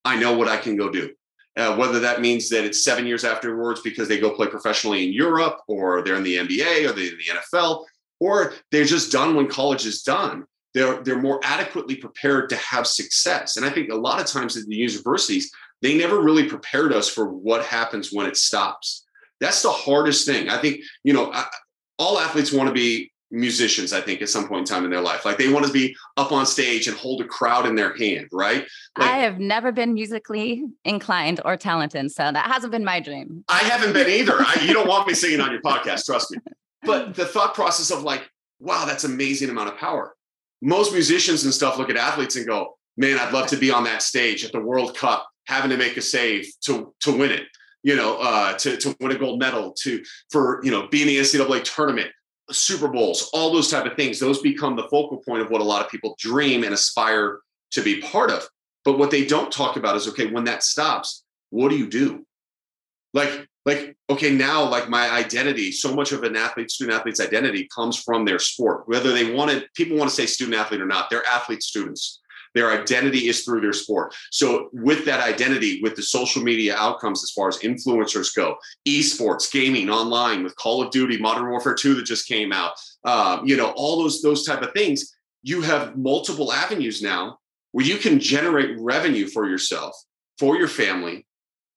[0.06, 1.10] I know what I can go do.
[1.58, 5.12] Uh, whether that means that it's seven years afterwards because they go play professionally in
[5.12, 7.84] Europe, or they're in the NBA, or they're in the NFL,
[8.22, 10.46] or they're just done when college is done.
[10.74, 13.58] They're they're more adequately prepared to have success.
[13.58, 17.10] And I think a lot of times at the universities, they never really prepared us
[17.10, 19.04] for what happens when it stops
[19.40, 20.50] that's the hardest thing.
[20.50, 21.46] I think, you know, I,
[21.98, 25.02] all athletes want to be musicians, I think, at some point in time in their
[25.02, 25.26] life.
[25.26, 28.28] Like they want to be up on stage and hold a crowd in their hand,
[28.32, 28.66] right?
[28.98, 32.12] Like, I have never been musically inclined or talented.
[32.12, 33.44] So that hasn't been my dream.
[33.48, 34.36] I haven't been either.
[34.40, 36.40] I, you don't want me singing on your podcast, trust me.
[36.84, 40.16] But the thought process of like, wow, that's amazing amount of power.
[40.62, 43.84] Most musicians and stuff look at athletes and go, man, I'd love to be on
[43.86, 47.44] that stage at the World Cup, having to make a save to, to win it
[47.84, 51.08] you know, uh, to, to win a gold medal, to for you know, be in
[51.08, 52.10] the NCAA tournament,
[52.52, 54.20] Super Bowls, all those type of things.
[54.20, 57.40] Those become the focal point of what a lot of people dream and aspire
[57.72, 58.48] to be part of.
[58.86, 62.26] But what they don't talk about is okay, when that stops, what do you do?
[63.14, 67.68] Like, like, okay, now like my identity, so much of an athlete, student athlete's identity
[67.74, 68.88] comes from their sport.
[68.88, 72.20] Whether they want to, people want to say student athlete or not, they're athlete students.
[72.56, 74.16] Their identity is through their sport.
[74.32, 78.56] So, with that identity, with the social media outcomes as far as influencers go,
[78.88, 82.74] esports, gaming, online, with Call of Duty, Modern Warfare 2 that just came out,
[83.06, 87.38] um, you know, all those those type of things, you have multiple avenues now
[87.72, 89.96] where you can generate revenue for yourself,
[90.40, 91.26] for your family,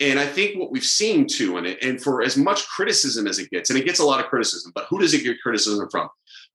[0.03, 3.51] and I think what we've seen too it, and for as much criticism as it
[3.51, 6.09] gets, and it gets a lot of criticism, but who does it get criticism from?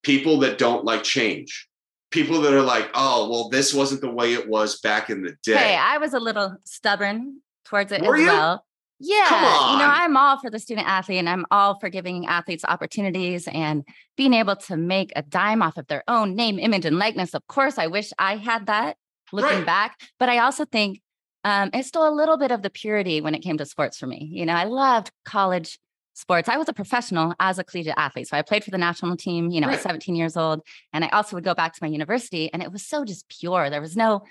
[0.04, 1.68] People that don't like change
[2.12, 5.36] people that are like, oh, well, this wasn't the way it was back in the
[5.44, 5.58] day.
[5.58, 8.28] Hey, I was a little stubborn towards it Were as you?
[8.28, 8.64] well.
[9.00, 12.66] Yeah, you know, I'm all for the student athlete and I'm all for giving athletes
[12.68, 13.84] opportunities and
[14.16, 17.36] being able to make a dime off of their own name, image, and likeness.
[17.36, 18.98] Of course, I wish I had that
[19.32, 19.66] looking right.
[19.66, 21.02] back, but I also think
[21.44, 24.08] um, it's still a little bit of the purity when it came to sports for
[24.08, 24.30] me.
[24.32, 25.78] You know, I loved college
[26.18, 26.50] sports.
[26.50, 28.28] I was a professional as a collegiate athlete.
[28.28, 29.78] So I played for the national team, you know, right.
[29.78, 30.62] at 17 years old.
[30.92, 33.70] And I also would go back to my university and it was so just pure.
[33.70, 34.24] There was no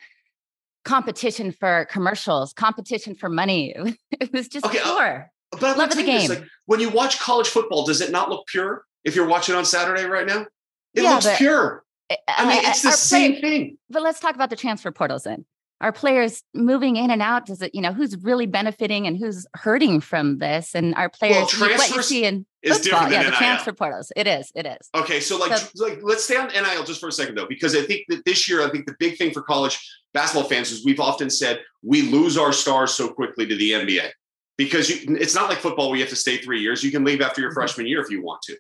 [0.84, 3.74] competition for commercials, competition for money.
[4.18, 5.30] It was just okay, pure.
[5.52, 6.28] Uh, but Love the game.
[6.28, 9.54] This, like, when you watch college football, does it not look pure if you're watching
[9.54, 10.46] on Saturday right now?
[10.94, 11.84] It yeah, looks pure.
[12.28, 13.78] I mean, it's the same thing.
[13.90, 15.44] But let's talk about the transfer portals then.
[15.80, 19.46] Our players moving in and out does it you know who's really benefiting and who's
[19.54, 23.30] hurting from this and our players well, what you see in is football, yeah the
[23.30, 23.38] NIL.
[23.38, 26.84] transfer portals it is it is Okay, so like, So- like let's stay on NIL
[26.84, 29.18] just for a second though, because I think that this year, I think the big
[29.18, 29.78] thing for college
[30.14, 34.08] basketball fans is we've often said we lose our stars so quickly to the NBA
[34.56, 36.82] because you, it's not like football where you have to stay three years.
[36.82, 37.54] You can leave after your Mhm.
[37.54, 38.56] freshman year if you want to.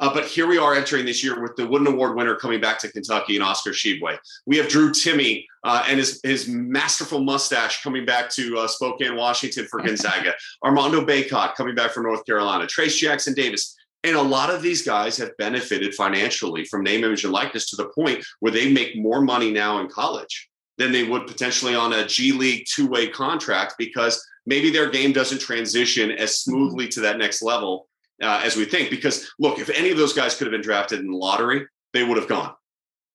[0.00, 2.78] Uh, but here we are entering this year with the Wooden Award winner coming back
[2.80, 4.16] to Kentucky and Oscar Tshiebwe.
[4.46, 9.14] We have Drew Timme uh, and his, his masterful mustache coming back to uh, Spokane,
[9.14, 10.32] Washington for Gonzaga.
[10.64, 12.66] Armando Bacot coming back from North Carolina.
[12.66, 13.76] Trayce Jackson Davis.
[14.02, 17.76] And a lot of these guys have benefited financially from name, image, and likeness to
[17.76, 21.92] the point where they make more money now in college than they would potentially on
[21.92, 27.00] a G League two way contract because maybe their game doesn't transition as smoothly to
[27.00, 27.89] that next level
[28.20, 28.90] uh, as we think.
[28.90, 32.04] Because look, if any of those guys could have been drafted in the lottery, they
[32.04, 32.54] would have gone.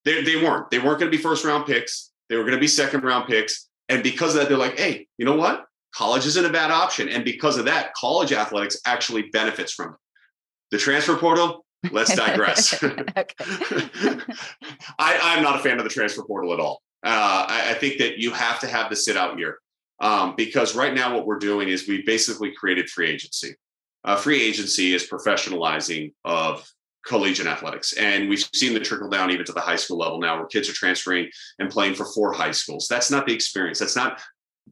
[0.04, 0.70] They, they weren't.
[0.70, 2.12] They weren't going to be first round picks.
[2.30, 3.70] They were going to be second round picks.
[3.89, 5.65] And because of that, they're like, hey, you know what?
[5.94, 7.08] College isn't a bad option.
[7.10, 10.00] And because of that, college athletics actually benefits from it.
[10.72, 12.74] The transfer portal, let's digress.
[12.84, 14.20] I,
[15.00, 16.82] I'm not a fan of the transfer portal at all.
[17.04, 19.60] Uh, I, I think that you have to have the sit out year
[20.00, 23.56] um, because right now what we're doing is we basically created free agency.
[24.06, 26.65] Uh, free agency is professionalizing of
[27.06, 30.38] collegiate athletics, and we've seen the trickle down even to the high school level now,
[30.38, 32.88] where kids are transferring and playing for four high schools.
[32.88, 33.80] That's not the experience.
[33.80, 34.22] That's not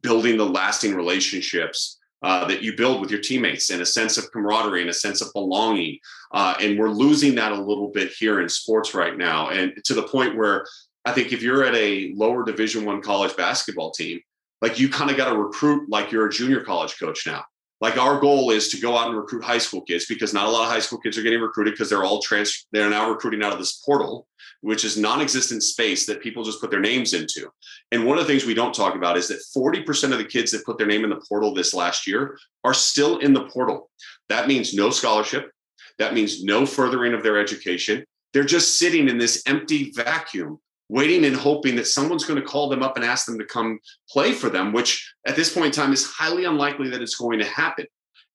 [0.02, 4.30] building the lasting relationships uh, that you build with your teammates and a sense of
[4.32, 5.98] camaraderie and a sense of belonging.
[6.32, 9.94] Uh, and we're losing that a little bit here in sports right now, and to
[9.94, 10.64] the point where
[11.04, 14.20] I think if you're at a lower Division One college basketball team,
[14.62, 17.44] like you kind of got to recruit like you're a junior college coach now.
[17.84, 20.50] Like our goal is to go out and recruit high school kids because not a
[20.50, 22.66] lot of high school kids are getting recruited because they're all trans.
[22.72, 24.26] They're now recruiting out of this portal,
[24.62, 27.50] which is non-existent space that people just put their names into.
[27.92, 30.50] And one of the things we don't talk about is that 40% of the kids
[30.52, 33.90] that put their name in the portal this last year are still in the portal.
[34.30, 35.50] That means no scholarship.
[35.98, 38.02] That means no furthering of their education.
[38.32, 42.68] They're just sitting in this empty vacuum, waiting and hoping that someone's going to call
[42.68, 45.72] them up and ask them to come play for them, which at this point in
[45.72, 47.86] time is highly unlikely that it's going to happen.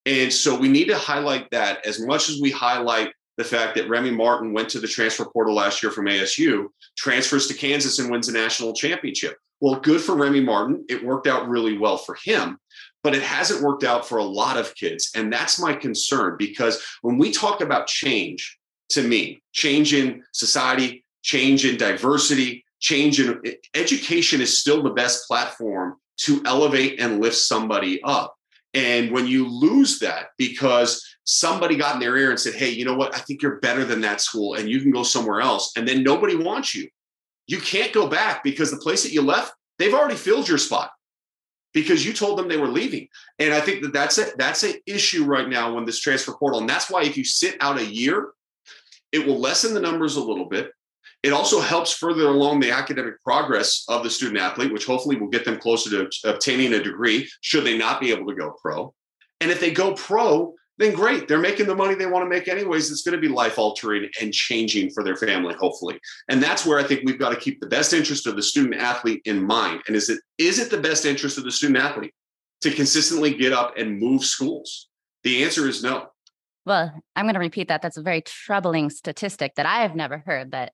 [0.06, 3.88] And so we need to highlight that as much as we highlight the fact that
[3.88, 8.10] Remy Martin went to the transfer portal last year from ASU, transfers to Kansas and
[8.10, 9.36] wins a national championship.
[9.60, 10.84] Well, good for Remy Martin.
[10.88, 12.58] It worked out really well for him,
[13.02, 15.10] but it hasn't worked out for a lot of kids.
[15.14, 18.58] And that's my concern because when we talk about change,
[18.90, 23.40] to me, change in society, change in diversity, change in
[23.74, 28.34] education is still the best platform to elevate and lift somebody up.
[28.72, 32.84] And when you lose that because somebody got in their ear and said, Hey, you
[32.84, 33.14] know what?
[33.14, 35.72] I think you're better than that school and you can go somewhere else.
[35.76, 36.88] And then nobody wants you.
[37.46, 40.90] You can't go back because the place that you left, they've already filled your spot
[41.72, 43.08] because you told them they were leaving.
[43.38, 46.60] And I think that that's a, that's an issue right now when this transfer portal.
[46.60, 48.30] And that's why if you sit out a year,
[49.10, 50.70] it will lessen the numbers a little bit.
[51.22, 55.28] It also helps further along the academic progress of the student athlete, which hopefully will
[55.28, 58.94] get them closer to obtaining a degree should they not be able to go pro.
[59.40, 61.28] And if they go pro, then great.
[61.28, 62.90] They're making the money they want to make anyways.
[62.90, 66.00] It's going to be life altering and changing for their family, hopefully.
[66.30, 68.80] And that's where I think we've got to keep the best interest of the student
[68.80, 69.82] athlete in mind.
[69.86, 72.14] And is it is it the best interest of the student athlete
[72.62, 74.88] to consistently get up and move schools?
[75.22, 76.06] The answer is no.
[76.64, 77.82] Well, I'm going to repeat that.
[77.82, 80.72] That's a very troubling statistic that I have never heard that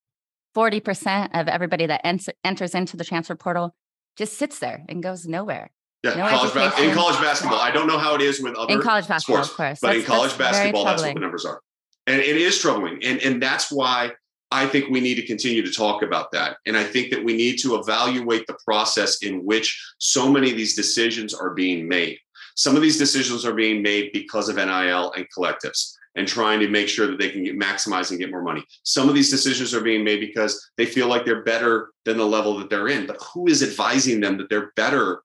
[0.57, 3.75] 40% of everybody that ent- enters into the transfer portal
[4.16, 5.71] just sits there and goes nowhere.
[6.03, 7.59] Yeah, No college ba- in college basketball.
[7.61, 9.79] I don't know how it is with other In college basketball, sports, of course.
[9.83, 11.61] but in college that's basketball, that's what the numbers are.
[12.07, 13.01] And it is troubling.
[13.05, 14.12] And, and that's why
[14.51, 16.59] I think we need to continue to talk about that.
[16.64, 20.57] And I think that we need to evaluate the process in which so many of
[20.57, 22.19] these decisions are being made.
[22.55, 26.69] Some of these decisions are being made because of NIL and collectives and trying to
[26.69, 28.65] make sure that they can get maximize and get more money.
[28.83, 32.25] Some of these decisions are being made because they feel like they're better than the
[32.27, 33.07] level that they're in.
[33.07, 35.23] But who is advising them that they're better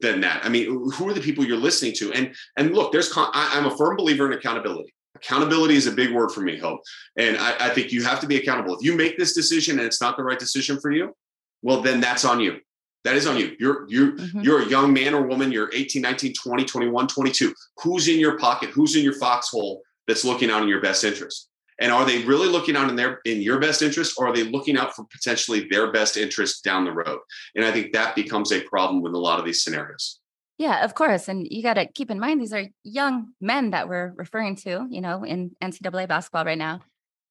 [0.00, 0.44] than that?
[0.44, 2.12] I mean, who are the people you're listening to?
[2.12, 4.92] And and look, there's con- I, I'm a firm believer in accountability.
[5.16, 6.80] Accountability is a big word for me, Hope.
[7.16, 8.76] And I, I think you have to be accountable.
[8.76, 11.14] If you make this decision and it's not the right decision for you,
[11.62, 12.58] well, then that's on you.
[13.04, 13.54] That is on you.
[13.60, 14.42] You're you Mhm.
[14.44, 17.54] you're a young man or woman, you're 18, 19, 20, 21, 22.
[17.82, 18.70] Who's in your pocket?
[18.70, 21.48] Who's in your foxhole that's looking out in your best interest?
[21.80, 24.44] And are they really looking out in their in your best interest, or are they
[24.44, 27.18] looking out for potentially their best interest down the road?
[27.56, 30.20] And I think that becomes a problem with a lot of these scenarios.
[30.56, 31.26] Yeah, of course.
[31.26, 34.86] And you got to keep in mind, these are young men that we're referring to,
[34.88, 36.80] you know, in NCAA basketball right now.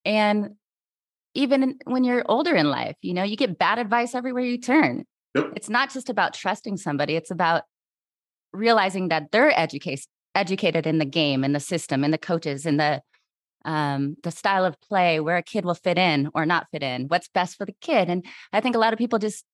[0.03, 0.55] And
[1.33, 5.05] even when you're older in life, you know, you get bad advice everywhere you turn.
[5.35, 5.53] Yep.
[5.55, 7.63] It's not just about trusting somebody, it's about
[8.51, 10.05] realizing that they're educated
[10.35, 13.01] educated in the game, in the system, in the coaches, in the
[13.65, 17.07] um, the style of play, where a kid will fit in or not fit in,
[17.07, 18.09] what's best for the kid.
[18.09, 19.45] And I think a lot of people just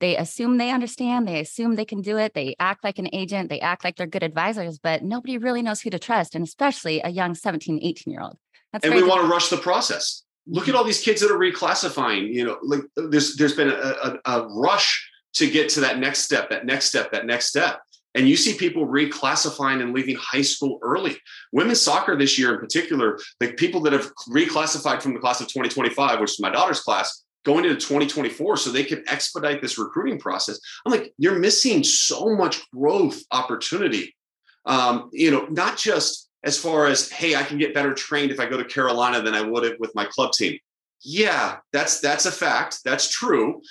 [0.00, 3.48] they assume they understand, they assume they can do it, they act like an agent,
[3.48, 7.00] they act like they're good advisors, but nobody really knows who to trust, and especially
[7.02, 8.36] a young 17, 18 year old.
[8.72, 10.22] That's and we want to rush the process.
[10.46, 10.78] Look at mm-hmm.
[10.78, 12.32] all these kids that are reclassifying.
[12.32, 16.20] You know, like there's there's been a, a, a rush to get to that next
[16.20, 17.80] step, that next step, that next step.
[18.18, 21.16] And you see people reclassifying and leaving high school early.
[21.52, 25.46] Women's soccer this year, in particular, the people that have reclassified from the class of
[25.46, 30.18] 2025, which is my daughter's class, going into 2024 so they can expedite this recruiting
[30.18, 30.58] process.
[30.84, 34.16] I'm like, you're missing so much growth opportunity.
[34.66, 38.40] Um, you know, not just as far as, hey, I can get better trained if
[38.40, 40.58] I go to Carolina than I would with my club team.
[41.04, 42.80] Yeah, that's that's a fact.
[42.84, 43.62] That's true.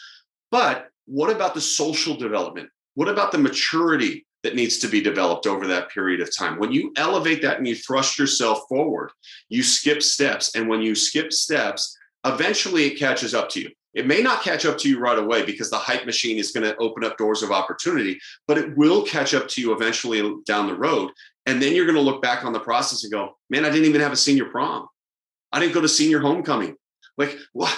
[0.51, 2.69] But what about the social development?
[2.93, 6.59] What about the maturity that needs to be developed over that period of time?
[6.59, 9.11] When you elevate that and you thrust yourself forward,
[9.49, 10.55] you skip steps.
[10.55, 13.69] And when you skip steps, eventually it catches up to you.
[13.93, 16.63] It may not catch up to you right away because the hype machine is going
[16.63, 20.67] to open up doors of opportunity, but it will catch up to you eventually down
[20.67, 21.11] the road.
[21.47, 23.85] And then you're going to look back on the process and go, man, I didn't
[23.85, 24.87] even have a senior prom.
[25.51, 26.75] I didn't go to senior homecoming.
[27.17, 27.75] Like, what?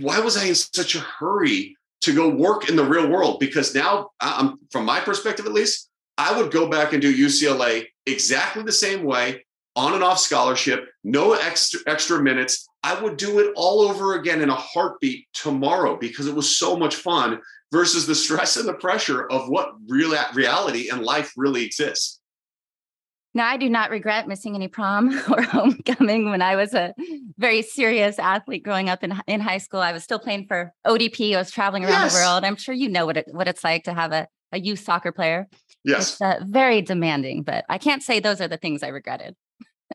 [0.00, 3.74] Why was I in such a hurry to go work in the real world because
[3.74, 8.62] now I'm from my perspective at least I would go back and do UCLA exactly
[8.62, 12.66] the same way on and off scholarship no extra extra minutes.
[12.84, 16.76] I would do it all over again in a heartbeat tomorrow because it was so
[16.76, 17.40] much fun
[17.72, 22.15] versus the stress and the pressure of what real reality and life really exists
[23.36, 26.94] now, I do not regret missing any prom or homecoming when I was a
[27.36, 29.80] very serious athlete growing up in, in high school.
[29.80, 31.34] I was still playing for ODP.
[31.34, 32.14] I was traveling around yes.
[32.14, 32.44] the world.
[32.44, 35.12] I'm sure you know what it, what it's like to have a, a youth soccer
[35.12, 35.48] player.
[35.84, 36.12] Yes.
[36.12, 39.36] It's uh, very demanding, but I can't say those are the things I regretted.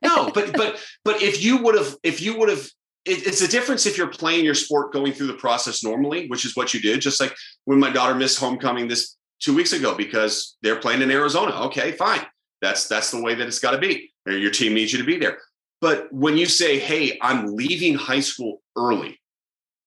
[0.03, 2.69] no, but but but if you would have if you would have
[3.05, 6.45] it, it's a difference if you're playing your sport going through the process normally, which
[6.45, 7.01] is what you did.
[7.01, 11.09] Just like when my daughter missed homecoming this two weeks ago because they're playing in
[11.09, 11.59] Arizona.
[11.63, 12.21] Okay, fine.
[12.61, 14.11] That's that's the way that it's got to be.
[14.25, 15.39] Your team needs you to be there.
[15.79, 19.19] But when you say, "Hey, I'm leaving high school early.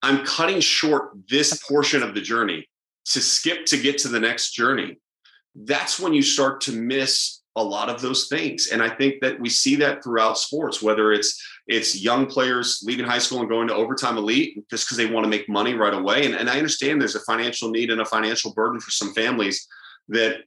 [0.02, 2.68] I'm cutting short this portion of the journey
[3.06, 4.98] to skip to get to the next journey."
[5.54, 8.68] That's when you start to miss a lot of those things.
[8.72, 13.06] And I think that we see that throughout sports, whether it's it's young players leaving
[13.06, 15.94] high school and going to overtime elite just because they want to make money right
[15.94, 16.26] away.
[16.26, 19.66] And, and I understand there's a financial need and a financial burden for some families
[20.08, 20.40] that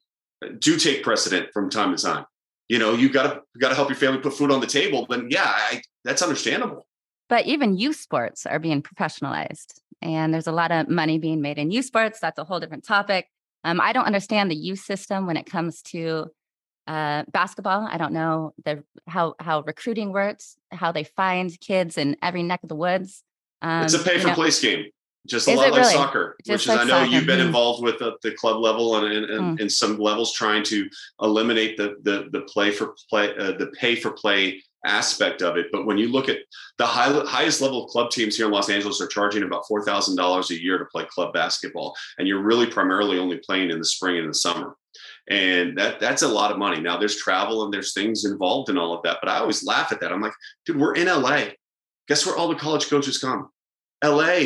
[0.59, 2.25] do take precedent from time to time.
[2.69, 5.05] You know, you got to got to help your family put food on the table.
[5.09, 6.85] Then, yeah, I, that's understandable.
[7.29, 11.57] But even youth sports are being professionalized, and there's a lot of money being made
[11.57, 12.19] in youth sports.
[12.19, 13.27] That's a whole different topic.
[13.63, 16.27] Um, I don't understand the youth system when it comes to
[16.87, 17.87] uh, basketball.
[17.89, 22.61] I don't know the how how recruiting works, how they find kids in every neck
[22.63, 23.23] of the woods.
[23.61, 24.85] Um, it's a pay for play scheme
[25.27, 25.93] just a is lot like really?
[25.93, 27.11] soccer, Just which like is I know soccer.
[27.11, 27.47] you've been mm-hmm.
[27.47, 29.61] involved with at the club level and, and, and mm.
[29.61, 30.89] in some levels trying to
[31.21, 35.67] eliminate the the the play for play uh, the pay for play aspect of it.
[35.71, 36.39] But when you look at
[36.77, 39.83] the high, highest level of club teams here in Los Angeles are charging about four
[39.83, 43.79] thousand dollars a year to play club basketball, and you're really primarily only playing in
[43.79, 44.75] the spring and the summer.
[45.29, 46.79] And that that's a lot of money.
[46.79, 49.17] Now there's travel and there's things involved in all of that.
[49.21, 50.11] But I always laugh at that.
[50.11, 50.33] I'm like,
[50.65, 51.49] dude, we're in LA.
[52.07, 53.49] Guess where all the college coaches come?
[54.03, 54.39] LA.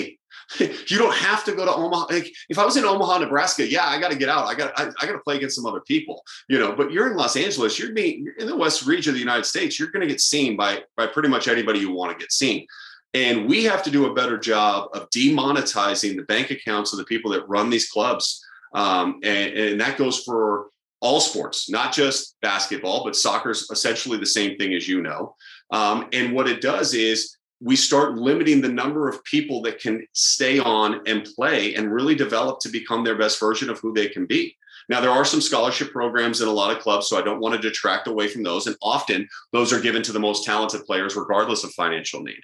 [0.60, 2.08] you don't have to go to Omaha.
[2.10, 4.46] Like, if I was in Omaha, Nebraska, yeah, I got to get out.
[4.46, 6.74] I got I, I got to play against some other people, you know.
[6.74, 7.80] But you're in Los Angeles.
[7.80, 9.80] You're being you're in the West region of the United States.
[9.80, 12.66] You're going to get seen by by pretty much anybody you want to get seen.
[13.14, 17.06] And we have to do a better job of demonetizing the bank accounts of the
[17.06, 18.44] people that run these clubs.
[18.74, 20.68] Um, and, and that goes for
[21.02, 25.36] all sports, not just basketball, but soccer's essentially the same thing as you know.
[25.72, 30.06] Um, and what it does is we start limiting the number of people that can
[30.14, 34.08] stay on and play and really develop to become their best version of who they
[34.08, 34.56] can be.
[34.90, 37.56] Now, there are some scholarship programs in a lot of clubs, so I don't want
[37.56, 38.66] to detract away from those.
[38.66, 42.42] And often those are given to the most talented players, regardless of financial need.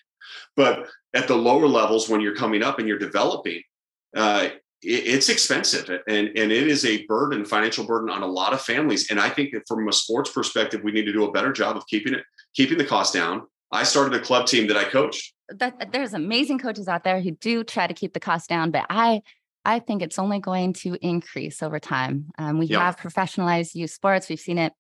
[0.56, 3.62] But at the lower levels, when you're coming up and you're developing,
[4.16, 4.50] uh,
[4.84, 9.10] it's expensive and, and it is a burden, financial burden on a lot of families.
[9.10, 11.76] And I think that from a sports perspective, we need to do a better job
[11.76, 15.34] of keeping it, keeping the cost down, I started a club team that I coached.
[15.50, 18.86] That there's amazing coaches out there who do try to keep the cost down, but
[18.90, 19.22] I
[19.66, 22.28] I think it's only going to increase over time.
[22.38, 24.30] Um, we have professionalized youth sports.
[24.30, 24.72] We've seen it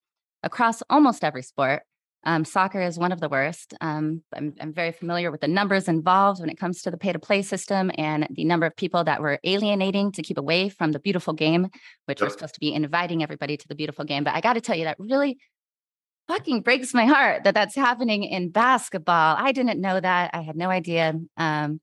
[0.43, 1.83] across almost every sport.
[2.23, 3.73] Um, soccer is one of the worst.
[3.79, 7.13] Um, I'm, I'm, very familiar with the numbers involved when it comes to the pay
[7.13, 10.91] to play system and the number of people that we're alienating to keep away from
[10.91, 11.67] the beautiful game,
[12.05, 12.27] which yep.
[12.27, 14.23] we're supposed to be inviting everybody to the beautiful game.
[14.23, 15.37] But I got to tell you, that really
[16.27, 19.35] fucking breaks my heart that that's happening in basketball.
[19.37, 20.31] I didn't know that.
[20.33, 21.79] I had no idea um,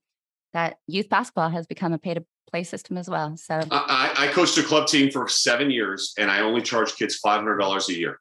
[0.53, 3.35] that youth basketball has become a pay to play system as well.
[3.37, 7.19] So I, I coached a club team for seven years and I only charged kids
[7.25, 8.19] $500 a year.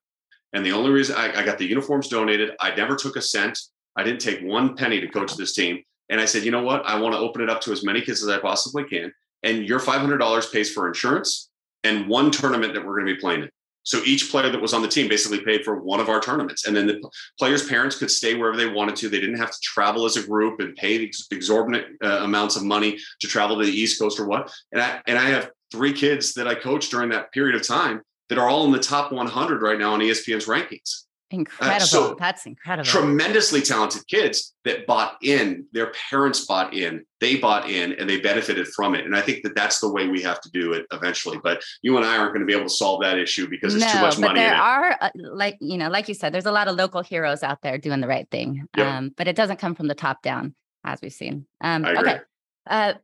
[0.53, 3.59] And the only reason I, I got the uniforms donated, I never took a cent.
[3.97, 5.83] I didn't take one penny to coach this team.
[6.09, 6.85] And I said, you know what?
[6.87, 9.13] I want to open it up to as many kids as I possibly can.
[9.43, 11.51] And your $500 pays for insurance
[11.83, 13.51] and one tournament that we're going to be playing in.
[13.85, 16.67] So each player that was on the team basically paid for one of our tournaments.
[16.67, 19.09] And then the players' parents could stay wherever they wanted to.
[19.09, 22.99] They didn't have to travel as a group and pay exorbitant uh, amounts of money
[23.21, 24.53] to travel to the East Coast or what.
[24.73, 28.03] And I, and I have three kids that I coached during that period of time
[28.29, 31.05] that are all in the top 100 right now on ESPN's rankings.
[31.35, 31.83] Incredible.
[31.83, 32.87] Uh, so That's incredible.
[32.87, 38.21] Tremendously talented kids that bought in, their parents bought in, they bought in, and they
[38.21, 39.05] benefited from it.
[39.05, 41.39] And I think that that's the way we have to do it eventually.
[41.43, 43.85] But you and I aren't going to be able to solve that issue because it's
[43.85, 44.41] no, too much but money.
[44.41, 47.43] There are, uh, like you know, like you said, there's a lot of local heroes
[47.43, 48.67] out there doing the right thing.
[48.77, 48.87] Yep.
[48.87, 50.55] Um, but it doesn't come from the top down,
[50.85, 51.47] as we've seen.
[51.61, 52.21] Um, okay.
[52.67, 52.95] Uh,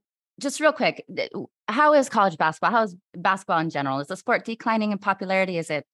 [0.40, 1.04] just real quick,
[1.68, 2.70] how is college basketball?
[2.70, 4.00] How is basketball in general?
[4.00, 5.58] Is the sport declining in popularity?
[5.58, 5.84] Is it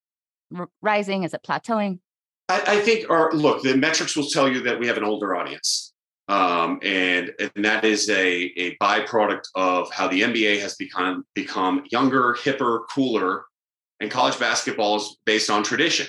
[0.57, 1.25] r- rising?
[1.25, 1.99] Is it plateauing?
[2.49, 5.35] I, I think, or look, the metrics will tell you that we have an older
[5.35, 5.93] audience.
[6.29, 11.85] Um, and, and that is a, a byproduct of how the NBA has become become
[11.91, 13.45] younger, hipper, cooler,
[14.01, 16.07] and college basketball is based on tradition.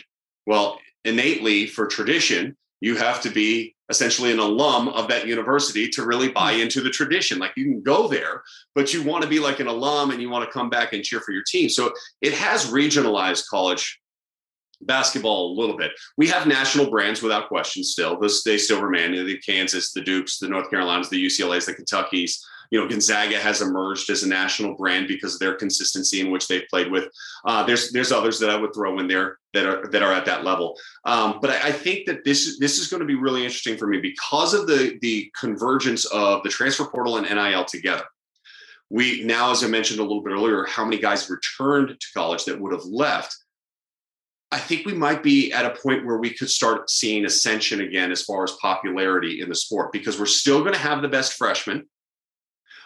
[0.47, 6.05] Well, innately for tradition, you have to be essentially an alum of that university to
[6.05, 6.61] really buy hmm.
[6.61, 7.39] into the tradition.
[7.39, 8.43] Like you can go there,
[8.75, 11.03] but you want to be like an alum and you want to come back and
[11.03, 11.69] cheer for your team.
[11.69, 13.99] So it has regionalized college
[14.81, 15.91] basketball a little bit.
[16.17, 18.19] We have national brands without question still.
[18.19, 22.39] This they still remain the Kansas, the Dukes, the North Carolinas, the UCLA's, the Kentuckies.
[22.69, 26.49] You know, Gonzaga has emerged as a national brand because of their consistency in which
[26.49, 27.07] they've played with.
[27.45, 30.25] Uh, there's there's others that I would throw in there that are that are at
[30.25, 30.77] that level.
[31.05, 33.87] Um, but I, I think that this this is going to be really interesting for
[33.87, 38.03] me because of the the convergence of the transfer portal and NIL together.
[38.89, 42.45] We now, as I mentioned a little bit earlier, how many guys returned to college
[42.45, 43.35] that would have left
[44.51, 48.11] I think we might be at a point where we could start seeing ascension again
[48.11, 51.33] as far as popularity in the sport because we're still going to have the best
[51.33, 51.85] freshmen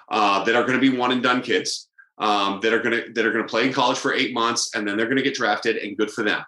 [0.09, 1.87] uh, that are going to be one and done kids
[2.17, 4.73] um, that are going to that are going to play in college for eight months
[4.75, 6.43] and then they're going to get drafted and good for them.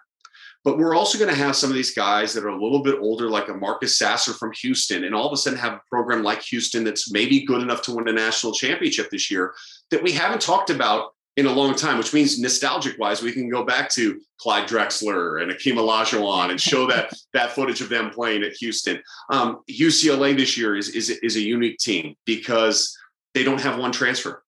[0.64, 2.98] But we're also going to have some of these guys that are a little bit
[2.98, 6.22] older, like a Marcus Sasser from Houston, and all of a sudden have a program
[6.22, 9.52] like Houston that's maybe good enough to win a national championship this year
[9.90, 13.48] that we haven't talked about in a long time, which means nostalgic wise, we can
[13.48, 18.10] go back to Clyde Drexler and Akeem Olajuwon and show that that footage of them
[18.10, 19.02] playing at Houston.
[19.30, 22.96] Um, UCLA this year is, is, is a unique team because
[23.34, 24.42] they don't have one transfer.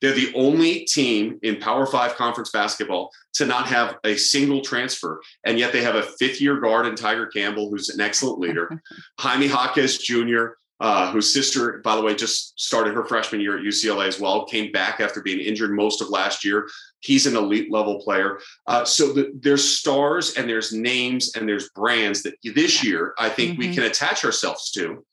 [0.00, 5.20] They're the only team in Power Five conference basketball to not have a single transfer.
[5.44, 8.80] And yet they have a fifth year guard in Tiger Campbell, who's an excellent leader,
[9.18, 13.64] Jaime Jaquez Jr., uh, whose sister, by the way, just started her freshman year at
[13.64, 16.68] UCLA as well, came back after being injured most of last year.
[17.00, 18.40] He's an elite level player.
[18.66, 23.28] Uh, so the, there's stars and there's names and there's brands that this year I
[23.28, 23.60] think mm-hmm.
[23.60, 25.04] we can attach ourselves to.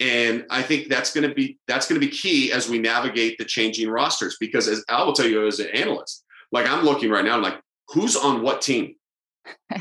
[0.00, 3.36] And I think that's going to be that's going to be key as we navigate
[3.38, 4.36] the changing rosters.
[4.38, 7.42] Because as I will tell you as an analyst, like I'm looking right now, I'm
[7.42, 8.94] like, who's on what team?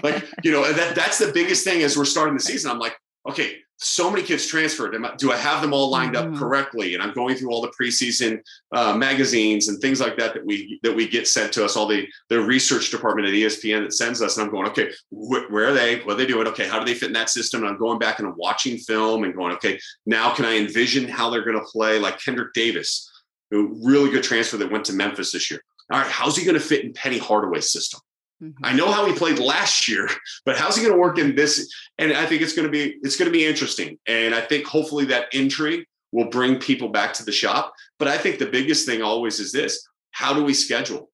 [0.02, 2.72] Like you know, that that's the biggest thing as we're starting the season.
[2.72, 2.98] I'm like,
[3.28, 4.96] okay, so many kids transferred.
[5.18, 6.34] Do I have them all lined mm-hmm.
[6.34, 6.96] up correctly?
[6.96, 8.40] And I'm going through all the preseason
[8.72, 11.76] uh, magazines and things like that that we that we get sent to us.
[11.76, 15.52] All the the research department at ESPN that sends us, and I'm going, okay, wh-
[15.52, 16.00] where are they?
[16.00, 16.48] What are they doing?
[16.48, 17.62] Okay, how do they fit in that system?
[17.62, 21.08] And I'm going back and I'm watching film and going, okay, now can I envision
[21.08, 22.00] how they're going to play?
[22.00, 23.08] Like Kendrick Davis,
[23.54, 25.62] a really good transfer that went to Memphis this year.
[25.92, 28.02] All right, how's he going to fit in Penny Hardaway's system?
[28.42, 28.66] Mm-hmm.
[28.66, 30.10] I know how he played last year,
[30.46, 31.74] but how's he going to work in this?
[31.98, 33.98] And I think it's going to be it's going to be interesting.
[34.08, 37.74] And I think hopefully that intrigue will bring people back to the shop.
[37.98, 41.10] But I think the biggest thing always is this: how do we schedule?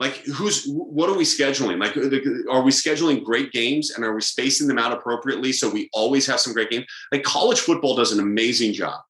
[0.00, 1.80] Like, who's what are we scheduling?
[1.80, 5.90] Like, are we scheduling great games and are we spacing them out appropriately so we
[5.92, 6.86] always have some great games?
[7.10, 9.00] Like, college football does an amazing job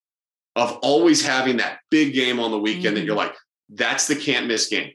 [0.57, 2.95] of always having that big game on the weekend mm-hmm.
[2.95, 3.35] that you're like,
[3.69, 4.91] that's the can't miss game.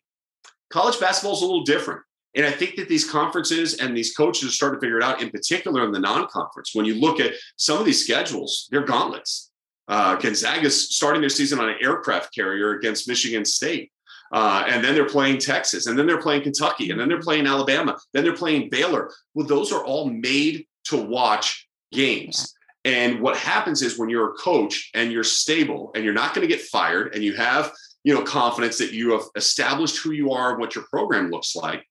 [0.71, 2.01] College basketball is a little different.
[2.35, 5.21] And I think that these conferences and these coaches are starting to figure it out,
[5.21, 6.71] in particular in the non-conference.
[6.73, 9.51] When you look at some of these schedules, they're gauntlets.
[9.87, 13.91] Uh, Gonzaga's starting their season on an aircraft carrier against Michigan State.
[14.31, 17.45] Uh, and then they're playing Texas, and then they're playing Kentucky, and then they're playing
[17.45, 19.11] Alabama, then they're playing Baylor.
[19.35, 22.55] Well, those are all made to watch games.
[22.83, 26.47] And what happens is when you're a coach and you're stable and you're not going
[26.47, 27.71] to get fired and you have,
[28.03, 31.55] you know, confidence that you have established who you are and what your program looks
[31.55, 31.85] like,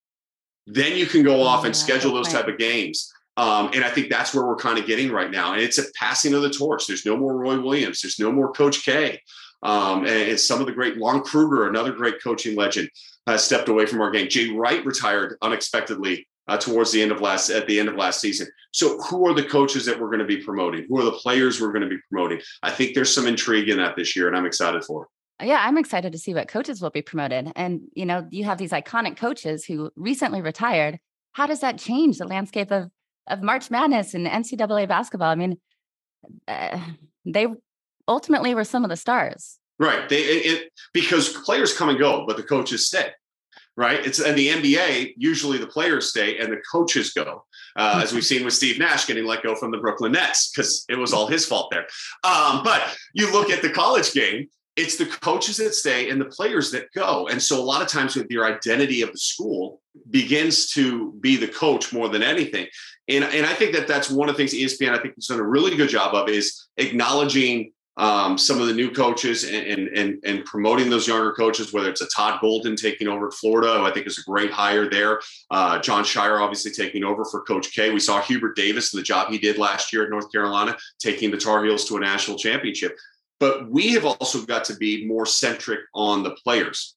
[0.66, 3.12] then you can go off and schedule those type of games.
[3.36, 5.54] Um, and I think that's where we're kind of getting right now.
[5.54, 6.86] And it's a passing of the torch.
[6.86, 8.02] There's no more Roy Williams.
[8.02, 9.20] There's no more Coach K.
[9.62, 12.90] Um, and, and, some of the great Lon Kruger, another great coaching legend,
[13.28, 14.28] has stepped away from our game.
[14.28, 18.20] Jay Wright retired unexpectedly uh, towards the end of last at the end of last
[18.20, 18.48] season.
[18.72, 20.86] So who are the coaches that we're going to be promoting?
[20.88, 22.40] Who are the players we're going to be promoting?
[22.62, 25.06] I think there's some intrigue in that this year, and I'm excited for.
[25.43, 25.49] It.
[25.49, 27.53] Yeah, I'm excited to see what coaches will be promoted.
[27.57, 30.99] And you know, you have these iconic coaches who recently retired.
[31.32, 32.90] How does that change the landscape of
[33.26, 35.30] of March Madness and NCAA basketball?
[35.30, 35.59] I mean,
[36.49, 36.80] uh,
[37.24, 37.47] they
[38.09, 39.59] ultimately were some of the stars.
[39.78, 40.09] Right.
[40.09, 43.09] They it, because players come and go, but the coaches stay.
[43.76, 44.05] Right.
[44.05, 45.14] It's in the NBA.
[45.16, 49.07] Usually the players stay and the coaches go, uh, as we've seen with Steve Nash
[49.07, 51.86] getting let go from the Brooklyn Nets because it was all his fault there.
[52.22, 52.82] Um, but
[53.14, 54.49] you look at the college game.
[54.76, 57.28] It's the coaches that stay and the players that go.
[57.28, 61.36] And so a lot of times with your identity of the school begins to be
[61.36, 62.66] the coach more than anything.
[63.08, 65.40] And, and I think that that's one of the things ESPN I think has done
[65.40, 70.18] a really good job of is acknowledging um, some of the new coaches and, and,
[70.24, 73.84] and promoting those younger coaches, whether it's a Todd Golden taking over at Florida, who
[73.84, 75.20] I think is a great hire there.
[75.50, 77.92] Uh, Jon Scheyer obviously taking over for Coach K.
[77.92, 81.30] We saw Hubert Davis, and the job he did last year at North Carolina, taking
[81.30, 82.96] the Tar Heels to a national championship.
[83.41, 86.95] But we have also got to be more centric on the players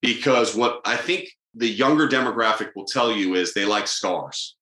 [0.00, 4.56] because what I think the younger demographic will tell you is they like stars.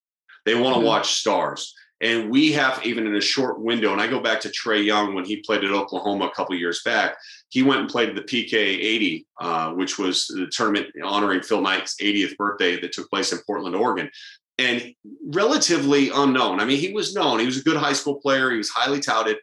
[0.45, 0.87] They want to mm-hmm.
[0.87, 1.75] watch stars.
[2.03, 5.15] And we have even in a short window, and I go back to Trae Young
[5.15, 7.17] when he played at Oklahoma a couple years back.
[7.51, 11.97] He went and played the PK 80, uh, which was the tournament honoring Phil Knight's
[12.01, 14.11] 80th birthday that took place in Portland, Oregon.
[14.57, 14.95] And
[15.27, 16.61] relatively unknown.
[16.61, 17.39] I mean, he was known.
[17.39, 18.51] He was a good high school player.
[18.51, 19.37] He was highly touted,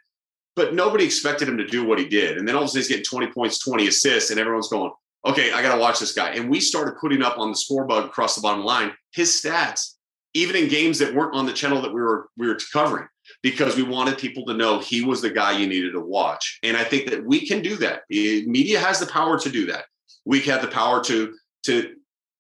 [0.58, 2.38] but nobody expected him to do what he did.
[2.38, 4.92] And then all of a sudden he's getting 20 points, 20 assists, and everyone's going,
[5.26, 6.32] okay, I got to watch this guy.
[6.32, 9.94] And we started putting up on the scoreboard across the bottom line his stats
[10.34, 13.08] even in games that weren't on the channel that we were we were covering
[13.42, 16.60] because we wanted people to know he was the guy you needed to watch.
[16.64, 18.02] And I think that we can do that.
[18.10, 19.86] Media has the power to do that.
[20.26, 21.34] We have the power to
[21.64, 21.96] to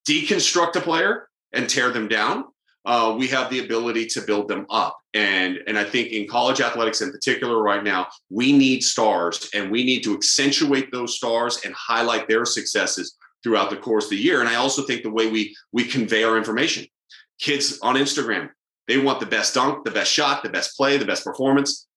[0.07, 2.45] deconstruct a player and tear them down.
[2.85, 4.97] Uh, we have the ability to build them up.
[5.17, 9.71] And, and I think in college athletics in particular, right now, we need stars and
[9.71, 14.17] we need to accentuate those stars and highlight their successes throughout the course of the
[14.17, 14.41] year.
[14.41, 16.85] And I also think the way we we convey our information
[17.39, 18.49] kids on Instagram,
[18.87, 21.87] they want the best dunk, the best shot, the best play, the best performance.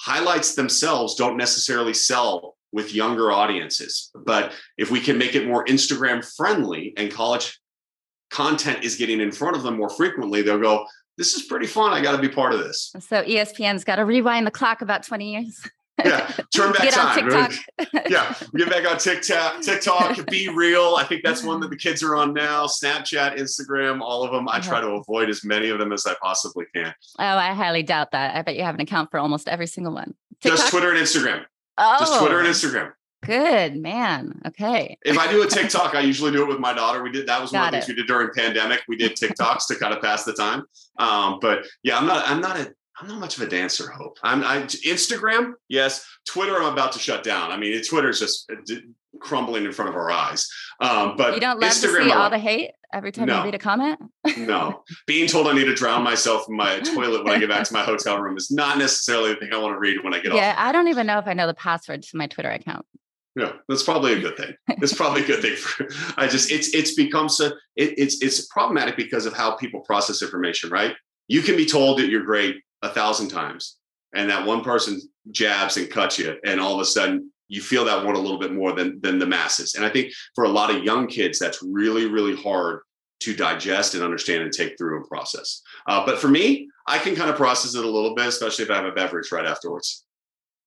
[0.00, 4.10] Highlights themselves don't necessarily sell with younger audiences.
[4.14, 7.58] But if we can make it more Instagram friendly and college
[8.30, 10.86] content is getting in front of them more frequently, they'll go,
[11.16, 11.92] This is pretty fun.
[11.92, 12.92] I got to be part of this.
[13.00, 15.68] So ESPN's got to rewind the clock about 20 years
[16.04, 17.24] yeah, turn back get time.
[17.24, 18.10] On TikTok.
[18.10, 19.60] yeah, get back on TikTok.
[19.62, 20.94] TikTok, be real.
[20.96, 22.66] I think that's one that the kids are on now.
[22.66, 24.48] Snapchat, Instagram, all of them.
[24.48, 26.94] I try to avoid as many of them as I possibly can.
[27.18, 28.36] Oh, I highly doubt that.
[28.36, 30.14] I bet you have an account for almost every single one.
[30.40, 30.58] TikTok?
[30.58, 31.02] Just Twitter and oh.
[31.02, 31.44] Instagram.
[31.78, 32.92] Oh, just Twitter and Instagram.
[33.22, 34.40] Good man.
[34.46, 34.96] Okay.
[35.02, 37.02] If I do a TikTok, I usually do it with my daughter.
[37.02, 38.82] We did that was Got one of the things we did during pandemic.
[38.88, 40.64] We did TikToks to kind of pass the time.
[40.98, 44.18] Um, but yeah, I'm not I'm not a I'm not much of a dancer, Hope.
[44.22, 46.06] I'm I, Instagram, yes.
[46.28, 47.50] Twitter, I'm about to shut down.
[47.50, 48.74] I mean, Twitter's just uh,
[49.20, 50.48] crumbling in front of our eyes.
[50.80, 53.44] Um, but you don't love Instagram, to see all the hate every time no, you
[53.44, 53.98] read a comment.
[54.38, 57.64] no, being told I need to drown myself in my toilet when I get back
[57.64, 60.18] to my hotel room is not necessarily the thing I want to read when I
[60.18, 60.36] get yeah, off.
[60.36, 62.84] Yeah, I don't even know if I know the password to my Twitter account.
[63.36, 64.54] Yeah, that's probably a good thing.
[64.68, 65.88] It's probably a good thing for.
[66.16, 70.20] I just it's it's become so it, it's it's problematic because of how people process
[70.20, 70.70] information.
[70.70, 70.94] Right,
[71.28, 73.76] you can be told that you're great a thousand times
[74.14, 75.00] and that one person
[75.30, 78.38] jabs and cuts you and all of a sudden you feel that one a little
[78.38, 81.38] bit more than than the masses and i think for a lot of young kids
[81.38, 82.80] that's really really hard
[83.20, 87.14] to digest and understand and take through and process uh, but for me i can
[87.14, 90.04] kind of process it a little bit especially if i have a beverage right afterwards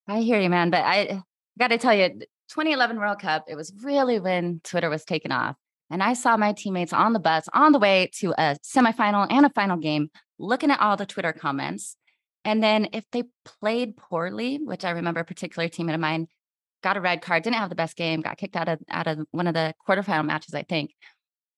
[0.08, 1.20] i hear you man but i
[1.58, 5.56] got to tell you 2011 world cup it was really when twitter was taken off
[5.90, 9.46] and i saw my teammates on the bus on the way to a semifinal and
[9.46, 11.96] a final game looking at all the twitter comments
[12.44, 16.28] and then if they played poorly, which I remember a particular teammate of mine
[16.82, 19.26] got a red card, didn't have the best game, got kicked out of out of
[19.30, 20.90] one of the quarterfinal matches, I think.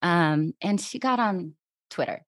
[0.03, 1.55] Um, and she got on
[1.91, 2.25] Twitter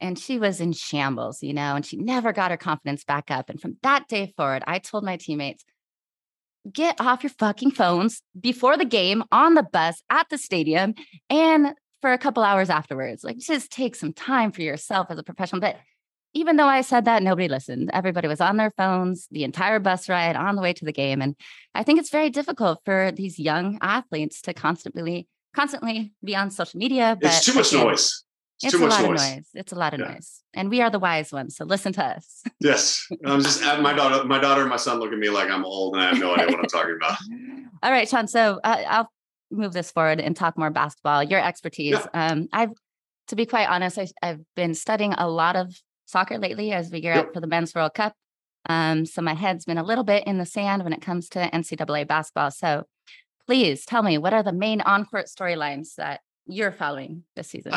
[0.00, 3.48] and she was in shambles, you know, and she never got her confidence back up.
[3.48, 5.64] And from that day forward, I told my teammates,
[6.72, 10.94] get off your fucking phones before the game, on the bus, at the stadium,
[11.30, 13.24] and for a couple hours afterwards.
[13.24, 15.60] Like just take some time for yourself as a professional.
[15.60, 15.76] But
[16.34, 17.90] even though I said that, nobody listened.
[17.92, 21.22] Everybody was on their phones the entire bus ride on the way to the game.
[21.22, 21.34] And
[21.74, 26.78] I think it's very difficult for these young athletes to constantly, constantly be on social
[26.78, 27.16] media.
[27.20, 28.24] But it's too much noise.
[28.60, 29.22] It's, it's too a much lot noise.
[29.22, 29.48] of noise.
[29.54, 30.12] It's a lot of yeah.
[30.12, 30.42] noise.
[30.54, 31.56] And we are the wise ones.
[31.56, 32.42] So listen to us.
[32.60, 33.06] yes.
[33.24, 35.94] I'm just my daughter, my daughter and my son look at me like I'm old
[35.94, 37.16] and I have no idea what I'm talking about.
[37.84, 38.26] All right, Sean.
[38.26, 39.12] So uh, I'll
[39.52, 41.92] move this forward and talk more basketball, your expertise.
[41.92, 42.06] Yeah.
[42.12, 42.72] Um, I've,
[43.28, 45.72] to be quite honest, I, have been studying a lot of
[46.06, 47.26] soccer lately as we gear yep.
[47.26, 48.14] up for the Men's World Cup.
[48.68, 51.48] Um, so my head's been a little bit in the sand when it comes to
[51.50, 52.50] NCAA basketball.
[52.50, 52.84] So
[53.46, 57.72] please tell me what are the main on-court storylines that you're following this season?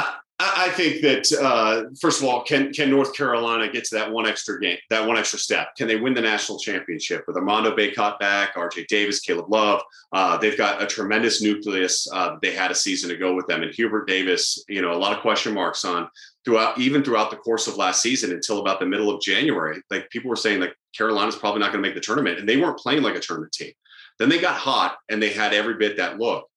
[0.55, 4.25] I think that uh, first of all, can can North Carolina get to that one
[4.27, 5.75] extra game, that one extra step?
[5.75, 8.85] Can they win the national championship with Armando Bacot back, R.J.
[8.89, 9.81] Davis, Caleb Love?
[10.11, 12.07] Uh, they've got a tremendous nucleus.
[12.11, 14.63] Uh, they had a season ago with them, and Hubert Davis.
[14.67, 16.09] You know, a lot of question marks on
[16.45, 19.81] throughout, even throughout the course of last season until about the middle of January.
[19.89, 22.57] Like people were saying, like Carolina's probably not going to make the tournament, and they
[22.57, 23.73] weren't playing like a tournament team.
[24.19, 26.47] Then they got hot, and they had every bit that look.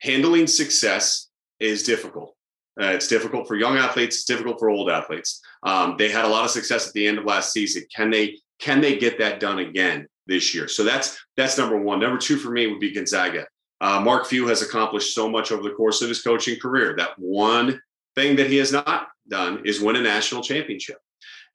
[0.00, 1.28] Handling success
[1.58, 2.34] is difficult
[2.80, 4.16] uh, it's difficult for young athletes.
[4.16, 5.40] It's difficult for old athletes.
[5.62, 7.84] Um, they had a lot of success at the end of last season.
[7.94, 10.68] Can they can they get that done again this year?
[10.68, 12.00] So that's that's number one.
[12.00, 13.46] Number two for me would be Gonzaga.
[13.80, 16.94] Uh, Mark Few has accomplished so much over the course of his coaching career.
[16.96, 17.80] That one
[18.14, 20.98] thing that he has not done is win a national championship.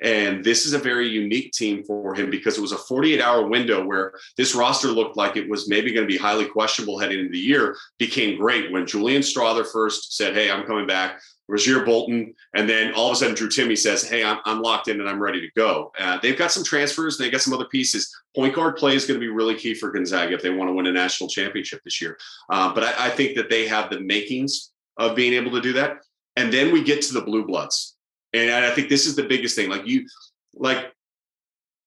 [0.02, 3.48] And this is a very unique team for him because it was a 48 hour
[3.48, 7.20] window where this roster looked like it was maybe going to be highly questionable heading
[7.20, 11.20] into the year, became great when Julian Strawther first said, Hey, I'm coming back.
[11.50, 14.88] Rasir Bolton, and then all of a sudden Drew Timme says, "Hey, I'm, I'm locked
[14.88, 17.66] in and I'm ready to go." Uh, they've got some transfers, they got some other
[17.66, 18.14] pieces.
[18.36, 20.74] Point guard play is going to be really key for Gonzaga if they want to
[20.74, 22.18] win a national championship this year.
[22.50, 25.74] Uh, but I, I, think that they have the makings of being able to do
[25.74, 25.98] that.
[26.36, 27.95] And then we get to the blue bloods,
[28.36, 29.70] and I think this is the biggest thing.
[29.70, 30.08] Like you,
[30.54, 30.92] like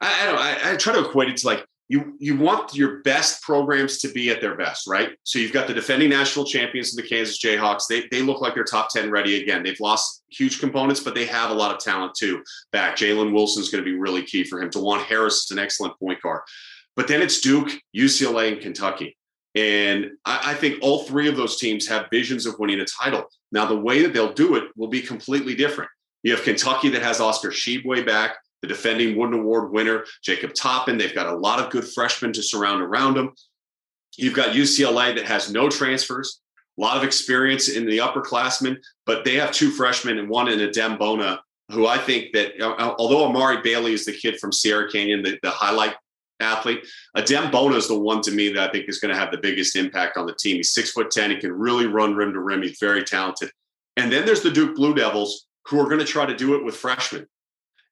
[0.01, 0.39] I, I don't.
[0.39, 4.13] I, I try to equate it to like you you want your best programs to
[4.13, 5.11] be at their best, right?
[5.25, 7.85] So you've got the defending national champions, of the Kansas Jayhawks.
[7.89, 9.63] They they look like they're top ten ready again.
[9.63, 12.43] They've lost huge components, but they have a lot of talent too.
[12.73, 14.71] Back Jalen Wilson's going to be really key for him.
[14.71, 16.43] Dajuan Harris is an excellent point guard,
[16.95, 19.17] but then it's Duke, UCLA, and Kentucky.
[19.55, 23.25] And I think all three of those teams have visions of winning a title.
[23.51, 25.91] Now, the way that they'll do it will be completely different.
[26.29, 30.99] You have Kentucky that has Oscar Tshiebwe back, the defending Wooden Award winner, Jacob Toppin.
[30.99, 33.33] They've got a lot of good freshmen to surround around them.
[34.19, 36.43] You've got UCLA that has no transfers,
[36.77, 38.77] a lot of experience in the upperclassmen,
[39.07, 43.25] but they have two freshmen and one in Adem Bona, who I think that although
[43.25, 45.95] Amari Bailey is the kid from Sierra Canyon, the, the highlight
[46.41, 49.31] athlete, Adem Bona is the one to me that I think is going to have
[49.31, 50.57] the biggest impact on the team.
[50.57, 51.31] He's six foot 10.
[51.31, 52.61] He can really run rim to rim.
[52.61, 53.51] He's very talented.
[53.97, 56.65] And then there's the Duke Blue Devils, who are going to try to do it
[56.65, 57.27] with freshmen.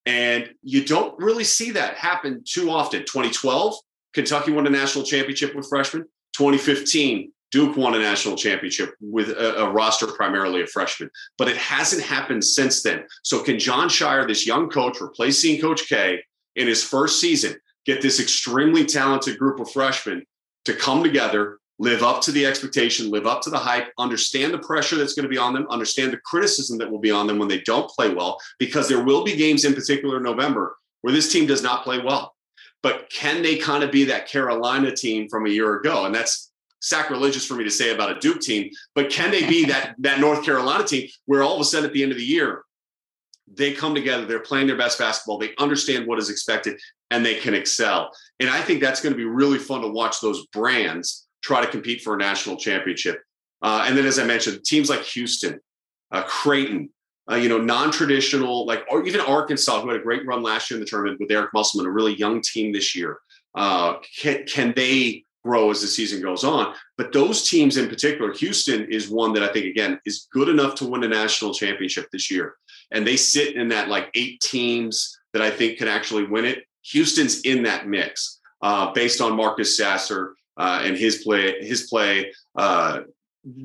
[0.07, 3.01] And you don't really see that happen too often.
[3.01, 3.75] 2012,
[4.15, 6.05] Kentucky won a national championship with freshmen.
[6.37, 11.57] 2015, Duke won a national championship with a, a, roster primarily of freshmen, but it
[11.57, 13.05] hasn't happened since then.
[13.23, 16.23] So, can Jon Scheyer, this young coach, replacing Coach K
[16.57, 20.25] in his first season, get this extremely talented group of freshmen
[20.65, 24.59] to come together live up to the expectation, live up to the hype, understand the
[24.59, 27.39] pressure that's going to be on them, understand the criticism that will be on them
[27.39, 31.13] when they don't play well, because there will be games in particular in November where
[31.13, 32.35] this team does not play well.
[32.83, 36.07] But can they kind of be that Carolina team from a year ago?
[36.07, 39.65] And that's sacrilegious for me to say about a Duke team, but can they be
[39.67, 42.25] that that North Carolina team where all of a sudden at the end of the
[42.25, 42.63] year
[43.49, 47.37] they come together, they're playing their best basketball, they understand what is expected, and they
[47.37, 48.11] can excel.
[48.41, 51.71] And I think that's going to be really fun to watch those brands try to
[51.71, 53.23] compete for a national championship.
[53.63, 55.61] Uh, and then, as I mentioned, teams like Houston,
[56.11, 56.91] uh, Creighton,
[57.31, 60.77] uh, you know, non-traditional, like or even Arkansas, who had a great run last year
[60.77, 63.19] in the tournament with Eric Musselman, a really young team this year.
[63.55, 66.75] Uh, can, can they grow as the season goes on?
[66.99, 70.75] But those teams in particular, Houston is one that I think again is good enough
[70.77, 72.57] to win a national championship this year,
[72.91, 76.65] and they sit in that like eight teams that I think can actually win it.
[76.83, 81.65] Houston's in that mix uh, based on Marcus Sasser uh, and his play.
[81.65, 82.33] His play.
[82.55, 83.01] Uh,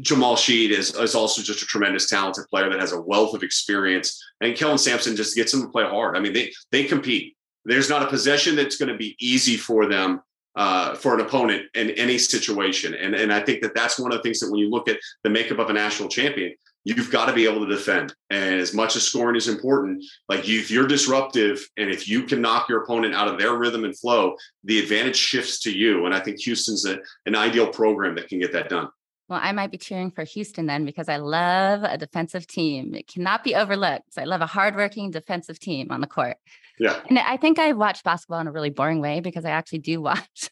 [0.01, 3.41] Jamal Shead is, is also just a tremendous talented player that has a wealth of
[3.41, 4.23] experience.
[4.39, 6.15] And Kelvin Sampson just gets them to play hard.
[6.15, 7.35] I mean, they they compete.
[7.65, 10.21] There's not a possession that's going to be easy for them
[10.55, 12.93] uh, for an opponent in any situation.
[12.93, 14.99] And and I think that that's one of the things that when you look at
[15.23, 16.53] the makeup of a national champion,
[16.83, 18.13] you've got to be able to defend.
[18.29, 22.23] And as much as scoring is important, like you, if you're disruptive and if you
[22.23, 26.05] can knock your opponent out of their rhythm and flow, the advantage shifts to you.
[26.05, 28.89] And I think Houston's a, an ideal program that can get that done.
[29.29, 32.93] Well, I might be cheering for Houston then because I love a defensive team.
[32.93, 34.17] It cannot be overlooked.
[34.17, 36.35] I love a hardworking defensive team on the court.
[36.79, 36.99] Yeah.
[37.09, 40.01] And I think I watch basketball in a really boring way because I actually do
[40.01, 40.49] watch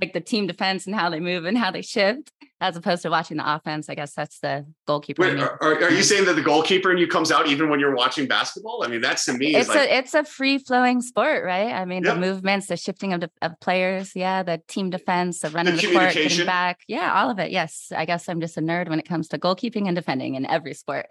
[0.00, 3.10] like the team defense and how they move and how they shift as opposed to
[3.10, 3.88] watching the offense.
[3.88, 5.22] I guess that's the goalkeeper.
[5.22, 7.94] Wait, are, are, you saying that the goalkeeper in you comes out even when you're
[7.94, 8.82] watching basketball?
[8.84, 9.54] I mean, that's to me.
[9.54, 11.72] It's like, a it's a free flowing sport, right?
[11.72, 15.50] I mean, the movements, the shifting of, the, of players, yeah, the team defense, the
[15.50, 17.50] running the, the court, getting back, yeah, all of it.
[17.52, 20.44] Yes, I guess I'm just a nerd when it comes to goalkeeping and defending in
[20.46, 21.06] every sport.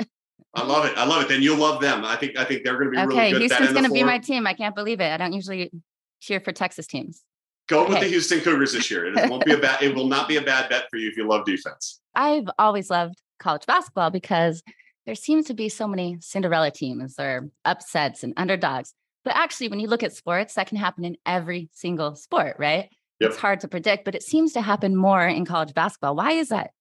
[0.53, 0.97] I love it.
[0.97, 1.29] I love it.
[1.29, 2.03] Then you'll love them.
[2.03, 3.35] I think I think they're going to be okay, really good.
[3.35, 4.47] Okay, Houston's going to be my team.
[4.47, 5.11] I can't believe it.
[5.11, 5.71] I don't usually
[6.19, 7.23] cheer for Texas teams.
[7.67, 7.93] Go okay.
[7.93, 9.05] with the Houston Cougars this year.
[9.05, 9.83] It won't be a bad.
[9.83, 11.99] It will not be a bad bet for you if you love defense.
[12.15, 14.63] I've always loved college basketball because
[15.05, 18.93] there seems to be so many Cinderella teams or upsets and underdogs.
[19.23, 22.89] But actually, when you look at sports, that can happen in every single sport, right?
[23.19, 23.31] Yep.
[23.31, 26.15] It's hard to predict, but it seems to happen more in college basketball.
[26.15, 26.71] Why is that?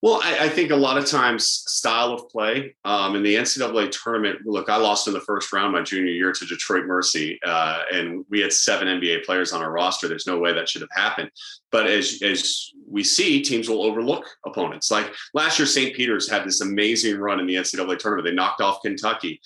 [0.00, 3.90] Well, I, I, think a lot of times style of play um, in the NCAA
[3.90, 4.46] tournament.
[4.46, 8.24] Look, I lost in the first round my junior year to Detroit Mercy, uh, and
[8.30, 10.06] we had seven NBA players on our roster.
[10.06, 11.30] There's no way that should have happened.
[11.72, 14.88] But as as we see, teams will overlook opponents.
[14.88, 15.96] Like last year, St.
[15.96, 18.24] Peter's had this amazing run in the NCAA tournament.
[18.24, 19.40] They knocked off Kentucky.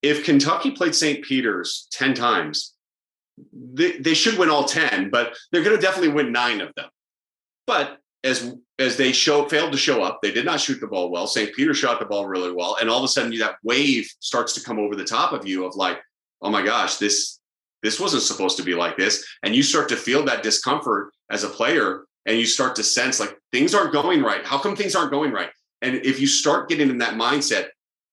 [0.00, 1.22] If Kentucky played St.
[1.22, 2.72] Peter's ten times,
[3.52, 6.88] they, they should win all ten, but they're going to definitely win nine of them.
[7.66, 11.10] But as as they show failed to show up, they did not shoot the ball
[11.10, 11.26] well.
[11.26, 11.54] St.
[11.54, 14.62] Peter shot the ball really well, and all of a sudden that wave starts to
[14.62, 15.98] come over the top of you of like,
[16.42, 17.40] oh my gosh, this
[17.82, 21.44] this wasn't supposed to be like this, and you start to feel that discomfort as
[21.44, 24.44] a player, and you start to sense like things aren't going right.
[24.44, 25.50] How come things aren't going right?
[25.82, 27.68] And if you start getting in that mindset,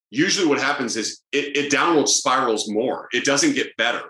[0.10, 3.08] usually what happens is it, it downward spirals more.
[3.12, 4.04] It doesn't get better.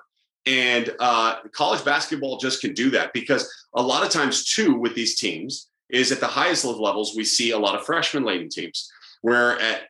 [0.46, 4.94] And uh, college basketball just can do that because a lot of times too with
[4.94, 8.90] these teams is at the highest levels, we see a lot of freshman laden teams,
[9.22, 9.84] where at,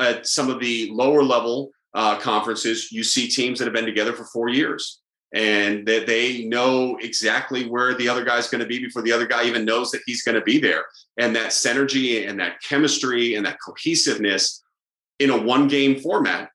[0.00, 4.12] at some of the lower level uh, conferences, you see teams that have been together
[4.12, 5.00] for four years
[5.34, 9.26] and that they know exactly where the other guy's going to be before the other
[9.26, 10.84] guy even knows that he's going to be there.
[11.18, 14.62] And that synergy and that chemistry and that cohesiveness
[15.18, 16.50] in a one game format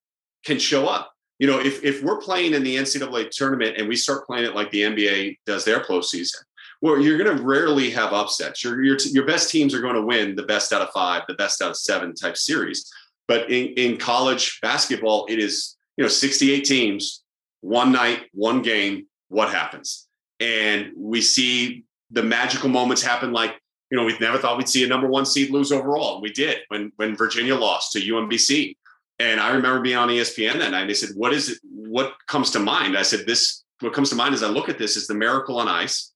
[0.45, 1.11] can show up.
[1.39, 4.55] You know, if, if we're playing in the NCAA tournament and we start playing it
[4.55, 6.37] like the NBA does their postseason,
[6.81, 8.63] well, you're going to rarely have upsets.
[8.63, 11.33] Your, your, your best teams are going to win the best out of five, the
[11.33, 12.89] best out of seven type series.
[13.27, 17.23] But in, in college basketball, it is, you know, 68 teams,
[17.61, 20.07] one night, one game, what happens?
[20.39, 23.59] And we see the magical moments happen like,
[23.91, 26.15] you know, we've never thought we'd see a number one seed lose overall.
[26.15, 28.75] And we did when, when Virginia lost to UMBC.
[29.19, 30.87] And I remember being on ESPN that night.
[30.87, 31.59] They said, what is it?
[31.63, 32.97] What comes to mind?
[32.97, 35.59] I said, this, what comes to mind as I look at this is the miracle
[35.59, 36.13] on ice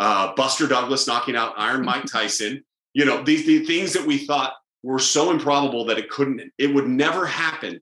[0.00, 2.64] uh, Buster Douglas knocking out Iron Mike Tyson.
[2.94, 6.74] You know, these the things that we thought were so improbable that it couldn't, it
[6.74, 7.80] would never happen,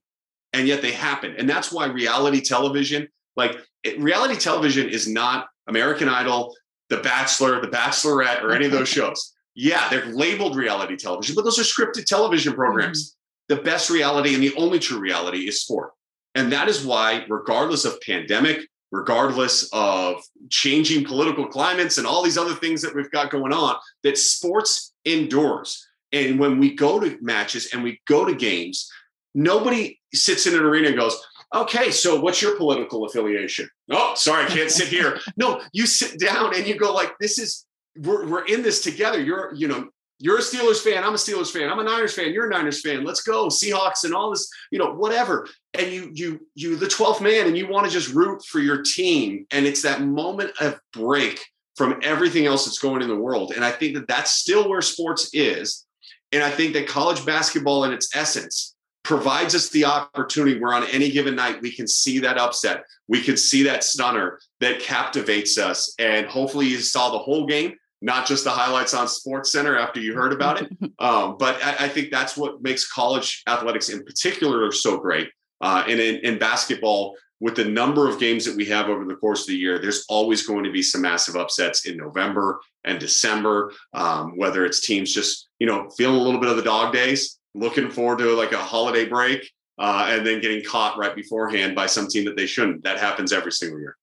[0.53, 1.33] and yet they happen.
[1.37, 6.53] And that's why reality television, like it, reality television, is not American Idol,
[6.89, 9.33] The Bachelor, The Bachelorette, or any of those shows.
[9.55, 13.11] Yeah, they're labeled reality television, but those are scripted television programs.
[13.11, 13.55] Mm-hmm.
[13.55, 15.91] The best reality and the only true reality is sport.
[16.35, 22.37] And that is why, regardless of pandemic, regardless of changing political climates and all these
[22.37, 25.87] other things that we've got going on, that sports endures.
[26.11, 28.89] And when we go to matches and we go to games,
[29.35, 31.21] nobody sits in an arena and goes,
[31.53, 33.69] okay, so what's your political affiliation?
[33.91, 35.19] Oh, sorry, I can't sit here.
[35.37, 37.65] No, you sit down and you go like, this is,
[37.97, 39.21] we're, we're in this together.
[39.21, 39.89] You're, you know,
[40.19, 41.03] you're a Steelers fan.
[41.03, 41.69] I'm a Steelers fan.
[41.69, 42.33] I'm a Niners fan.
[42.33, 43.05] You're a Niners fan.
[43.05, 45.47] Let's go Seahawks and all this, you know, whatever.
[45.73, 48.83] And you, you, you, the 12th man, and you want to just root for your
[48.83, 49.45] team.
[49.51, 51.43] And it's that moment of break
[51.77, 53.53] from everything else that's going in the world.
[53.55, 55.85] And I think that that's still where sports is.
[56.33, 60.85] And I think that college basketball, in its essence, provides us the opportunity where on
[60.87, 65.57] any given night we can see that upset, we can see that stunner that captivates
[65.57, 65.95] us.
[65.97, 69.99] And hopefully, you saw the whole game not just the highlights on Sports Center after
[69.99, 70.71] you heard about it.
[70.99, 75.29] Um, but I, I, think that's what makes college athletics in particular so great.
[75.61, 79.15] Uh, and in, in, basketball, with the number of games that we have over the
[79.15, 82.99] course of the year, there's always going to be some massive upsets in November and
[82.99, 83.71] December.
[83.93, 87.39] Um, whether it's teams just you know feeling a little bit of the dog days,
[87.55, 91.85] looking forward to like a holiday break, uh, and then getting caught right beforehand by
[91.85, 92.83] some team that they shouldn't.
[92.83, 93.95] That happens every single year.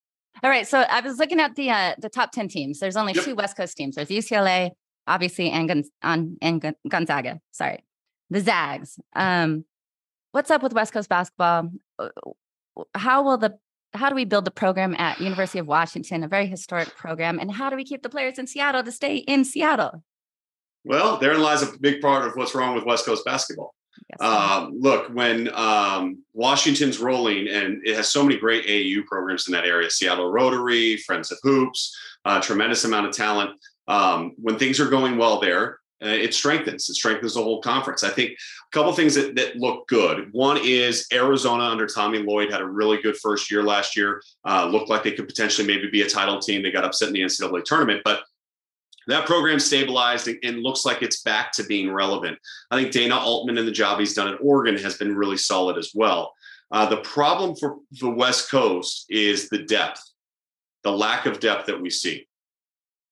[0.43, 0.67] All right.
[0.67, 2.79] So I was looking at the uh, the top 10 teams.
[2.79, 3.25] There's only yep.
[3.25, 3.97] two West Coast teams.
[3.97, 4.71] There's UCLA,
[5.07, 7.41] obviously, and, Gon- on, and Gonzaga.
[7.53, 7.85] Sorry.
[8.31, 8.99] The Zags.
[9.15, 9.65] Um,
[10.33, 11.71] what's up with West Coast basketball?
[11.99, 12.09] Uh,
[12.95, 13.59] how will the
[13.95, 17.51] how do we build the program at University of Washington, a very historic program, and
[17.51, 20.03] how do we keep the players in Seattle to stay in Seattle?
[20.85, 23.75] Well, therein lies a big part of what's wrong with West Coast basketball.
[24.21, 29.53] Um, look, when um, Washington's rolling, and it has so many great AAU programs in
[29.53, 33.51] that area Seattle Rotary, Friends of Hoops, uh, tremendous amount of talent.
[33.89, 36.89] Um, when things are going well there, uh, it strengthens.
[36.91, 38.05] It strengthens the whole conference.
[38.05, 38.37] I think a
[38.71, 40.29] couple things that, that look good.
[40.33, 44.23] One is Arizona under Tommy Lloyd had a really good first year last year.
[44.45, 46.63] Uh, looked like they could potentially maybe be a title team.
[46.63, 48.25] They got upset in the NCAA tournament, but
[49.07, 52.39] that program stabilized and, looks like it's back to being relevant.
[52.71, 55.79] I think Dana Altman and the job he's done at Oregon has been really solid
[55.79, 56.35] as well.
[56.73, 60.03] Uh, the problem for the West Coast is the depth,
[60.83, 62.27] the lack of depth that we see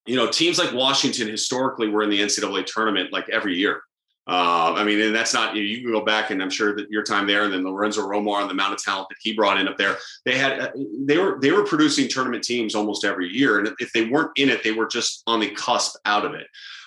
[0.06, 3.82] you know, teams like Washington historically were in the NCAA tournament like every year.
[4.26, 7.02] Uh, I mean, and that's not you can go back and I'm sure that your
[7.02, 9.68] time there, and then Lorenzo Romar and the amount of talent that he brought in
[9.68, 9.98] up there.
[10.24, 10.70] They had uh,
[11.00, 14.48] they were they were producing tournament teams almost every year, and if they weren't in
[14.48, 16.46] it, they were just on the cusp out of it.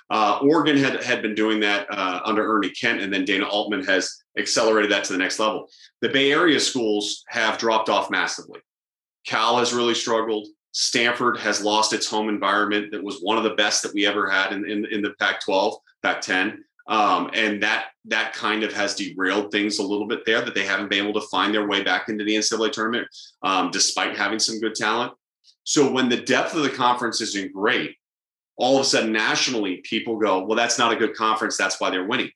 [0.09, 3.85] Uh, Oregon had had been doing that uh, under Ernie Kent, and then Dana Altman
[3.85, 5.69] has accelerated that to the next level.
[6.01, 8.61] The Bay Area schools have dropped off massively.
[9.27, 10.47] Cal has really struggled.
[10.71, 14.29] Stanford has lost its home environment that was one of the best that we ever
[14.29, 16.63] had in, in, in the Pac 12, Pac 10.
[16.88, 20.65] Um, and that that kind of has derailed things a little bit there that they
[20.65, 23.07] haven't been able to find their way back into the NCAA tournament,
[23.43, 25.13] um, despite having some good talent.
[25.65, 27.97] So when the depth of the conference isn't great,
[28.55, 31.57] all of a sudden nationally people go, well, that's not a good conference.
[31.57, 32.31] That's why they're winning.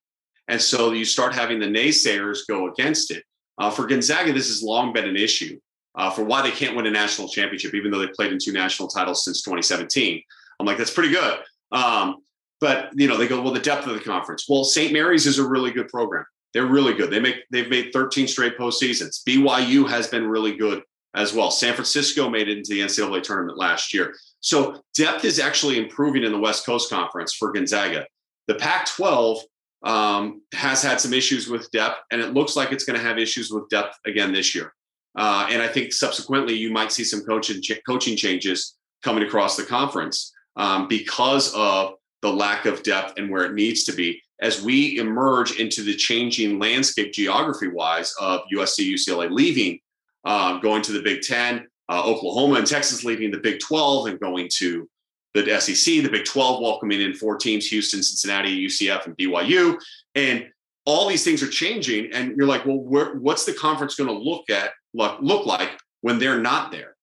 [0.50, 3.24] And so you start having the naysayers go against it.
[3.58, 5.58] Uh, for Gonzaga, this has long been an issue
[5.96, 8.52] uh, for why they can't win a national championship, even though they played in two
[8.52, 10.22] national titles since 2017.
[10.60, 11.40] I'm like, that's pretty good.
[11.72, 12.18] Um,
[12.62, 14.46] but you know, they go, well, the depth of the conference.
[14.48, 14.94] Well, St.
[14.94, 16.24] Mary's is a really good program.
[16.54, 17.10] They're really good.
[17.10, 19.24] They make they've made 13 straight postseasons.
[19.28, 20.84] BYU has been really good
[21.16, 21.52] as well.
[21.52, 24.14] San Francisco made it into the NCAA tournament last year.
[24.40, 28.06] So depth is actually improving in the West Coast Conference for Gonzaga.
[28.48, 29.40] The Pac-12
[29.84, 33.18] um, has had some issues with depth, and it looks like it's going to have
[33.18, 34.74] issues with depth again this year.
[35.18, 39.58] Uh, and I think subsequently you might see some coaching ch- coaching changes coming across
[39.58, 44.22] the conference um, because of the lack of depth and where it needs to be
[44.42, 49.80] as we emerge into the changing landscape geography wise of USC, UCLA leaving,
[50.26, 54.20] uh, going to the Big Ten, uh, Oklahoma and Texas leaving the Big 12 and
[54.20, 54.90] going to
[55.34, 59.80] the SEC, the Big 12 welcoming in four teams Houston, Cincinnati, UCF, and BYU.
[60.16, 60.48] And
[60.86, 62.12] all these things are changing.
[62.14, 65.70] And you're like, well, what's the conference going to look at look, look like
[66.02, 66.96] when they're not there.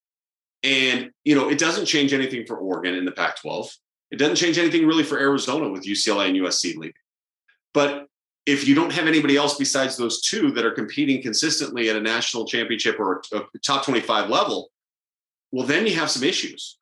[0.61, 3.69] And, you know, it doesn't change anything for Oregon in the Pac 12.
[4.11, 6.93] It doesn't change anything really for Arizona with UCLA and USC leaving.
[7.73, 8.07] But
[8.45, 12.01] if you don't have anybody else besides those two that are competing consistently at a
[12.01, 14.71] national championship or a top 25 level,
[15.51, 16.77] well, then you have some issues.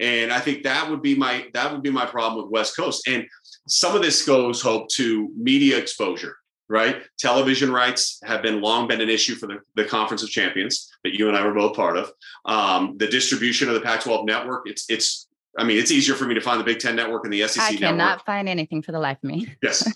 [0.00, 3.06] And I think that would be my that would be my problem with West Coast.
[3.06, 3.26] And
[3.68, 6.36] some of this goes hope to media exposure
[6.68, 7.02] right?
[7.18, 11.14] Television rights have been long been an issue for the, the Conference of Champions that
[11.14, 12.10] you and I were both part of.
[12.44, 15.28] Um, the distribution of the Pac-12 network, it's it's.
[15.58, 17.62] I mean, it's easier for me to find the Big Ten network and the SEC.
[17.62, 18.26] I cannot network.
[18.26, 19.54] find anything for the life of me.
[19.62, 19.86] yes.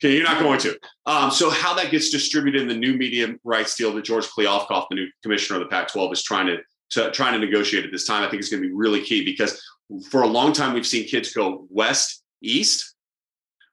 [0.00, 0.78] Okay, you're not going to.
[1.06, 4.86] Um, so how that gets distributed in the new media rights deal that George Kliavkoff,
[4.90, 6.58] the new commissioner of the Pac-12, is trying to,
[6.90, 9.24] to trying to negotiate at this time, I think is going to be really key
[9.24, 9.60] because
[10.10, 12.94] for a long time we've seen kids go west, east,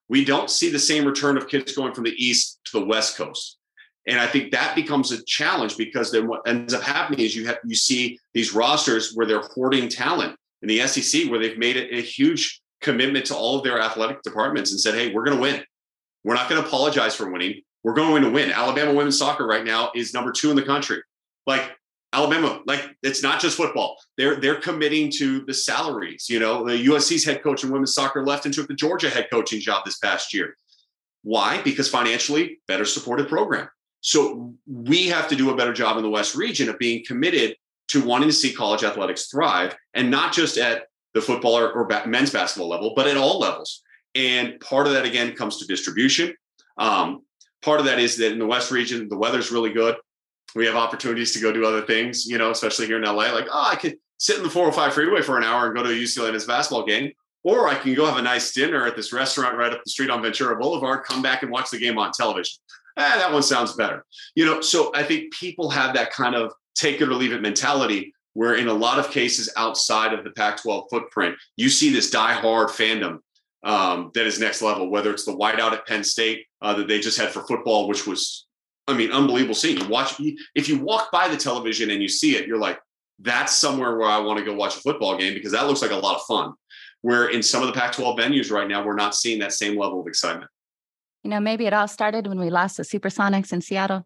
[0.08, 3.18] we don't see the same return of kids going from the east to the west
[3.18, 3.58] coast
[4.08, 7.46] and i think that becomes a challenge because then what ends up happening is you
[7.46, 10.36] have you see these rosters where they're hoarding talent
[10.70, 14.72] in the sec where they've made a, huge commitment to all of their athletic departments
[14.72, 15.64] and said hey we're going to win
[16.24, 19.66] we're not going to apologize for winning we're going to win alabama women's soccer right
[19.66, 21.02] now is number two in the country
[21.48, 21.72] like
[22.14, 23.98] Alabama, like it's not just football.
[24.18, 26.28] They're they're committing to the salaries.
[26.30, 29.28] You know, the USC's head coach in women's soccer left and took the Georgia head
[29.30, 30.56] coaching job this past year.
[31.24, 31.62] Why?
[31.62, 33.68] Because financially, better supported program.
[34.00, 37.58] So we have to do a better job in the West region of being committed
[37.90, 42.08] to wanting to see college athletics thrive, and not just at the football or, or
[42.08, 43.82] men's basketball level, but at all levels.
[44.16, 46.34] And part of that again comes to distribution.
[46.78, 47.22] Um,
[47.62, 49.96] part of that is that in the West region, the weather's really good
[50.56, 53.32] we have opportunities to go do other things, you know, especially here in LA.
[53.32, 55.90] Like, oh, I could sit in the 405 freeway for an hour and go to
[55.90, 57.12] a UCLA men's basketball game,
[57.44, 60.10] or I can go have a nice dinner at this restaurant right up the street
[60.10, 62.58] on Ventura Boulevard, come back and watch the game on television.
[62.98, 64.06] Eh, that one sounds better.
[64.36, 67.42] You know, so I think people have that kind of take it or leave it
[67.42, 72.12] mentality where in a lot of cases outside of the Pac-12 footprint, you see this
[72.12, 73.20] die-hard fandom
[73.64, 77.00] um, that is next level, whether it's the whiteout at Penn State uh, that they
[77.00, 78.46] just had for football, which was
[78.88, 79.78] I mean, unbelievable scene.
[79.78, 80.20] You watch
[80.54, 82.80] if you walk by the television and you see it, you're like,
[83.20, 85.92] that's somewhere where I want to go watch a football game because that looks like
[85.92, 86.54] a lot of fun.
[87.02, 89.78] where in some of the Pac 12 venues right now, we're not seeing that same
[89.78, 90.50] level of excitement.
[91.24, 94.06] You know, maybe it all started when we lost the Supersonics in Seattle.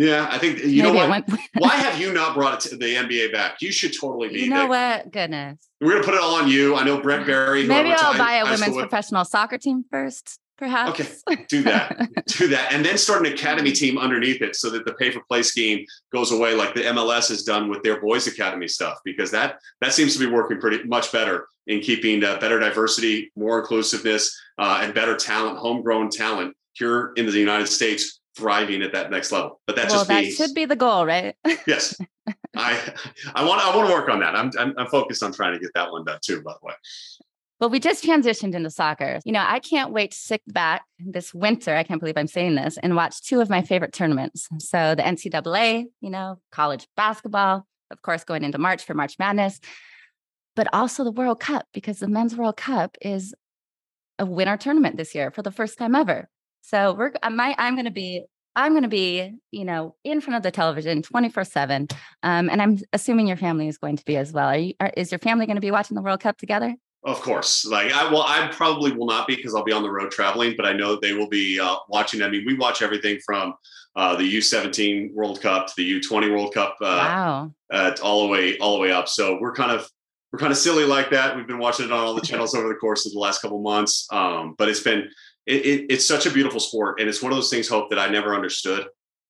[0.00, 1.28] Yeah, I think you Maybe know what.
[1.58, 3.60] Why have you not brought it to the NBA back?
[3.60, 4.40] You should totally be.
[4.40, 5.12] You know what?
[5.12, 5.68] Goodness.
[5.78, 6.74] We're gonna put it all on you.
[6.74, 7.66] I know Brent Barry.
[7.66, 10.98] Maybe I'll buy a women's professional soccer team first, perhaps.
[10.98, 12.08] Okay, do that.
[12.28, 15.20] do that, and then start an academy team underneath it, so that the pay for
[15.28, 15.84] play scheme
[16.14, 19.92] goes away, like the MLS has done with their boys academy stuff, because that that
[19.92, 24.80] seems to be working pretty much better in keeping uh, better diversity, more inclusiveness, uh,
[24.82, 29.60] and better talent, homegrown talent here in the United States thriving at that next level.
[29.66, 30.30] But that's well, just that me.
[30.30, 31.34] should be the goal, right?
[31.66, 31.98] yes,
[32.56, 32.94] I
[33.34, 34.36] I want I want to work on that.
[34.36, 36.42] I'm, I'm I'm focused on trying to get that one done too.
[36.42, 36.74] By the way.
[37.60, 39.20] Well, we just transitioned into soccer.
[39.26, 41.76] You know, I can't wait to sit back this winter.
[41.76, 44.48] I can't believe I'm saying this and watch two of my favorite tournaments.
[44.58, 49.60] So the NCAA, you know, college basketball, of course, going into March for March Madness,
[50.56, 53.34] but also the World Cup because the Men's World Cup is
[54.18, 56.30] a winter tournament this year for the first time ever.
[56.62, 58.24] So we're I might I'm going to be
[58.56, 61.88] I'm going to be, you know, in front of the television 24 seven.
[62.22, 64.48] Um, and I'm assuming your family is going to be as well.
[64.48, 66.74] Are you, are, is your family going to be watching the World Cup together?
[67.02, 67.64] Of course.
[67.64, 70.54] Like I well, I probably will not be because I'll be on the road traveling,
[70.56, 72.22] but I know that they will be uh, watching.
[72.22, 73.54] I mean, we watch everything from
[73.96, 76.76] uh, the U17 World Cup to the U20 World Cup.
[76.80, 77.54] Uh, wow.
[77.72, 79.08] Uh, all the way, all the way up.
[79.08, 79.88] So we're kind of
[80.32, 81.36] we're kind of silly like that.
[81.36, 83.62] We've been watching it on all the channels over the course of the last couple
[83.62, 84.06] months.
[84.12, 85.08] Um, but it's been
[85.46, 87.68] it, it, it's such a beautiful sport, and it's one of those things.
[87.68, 88.86] Hope that I never understood.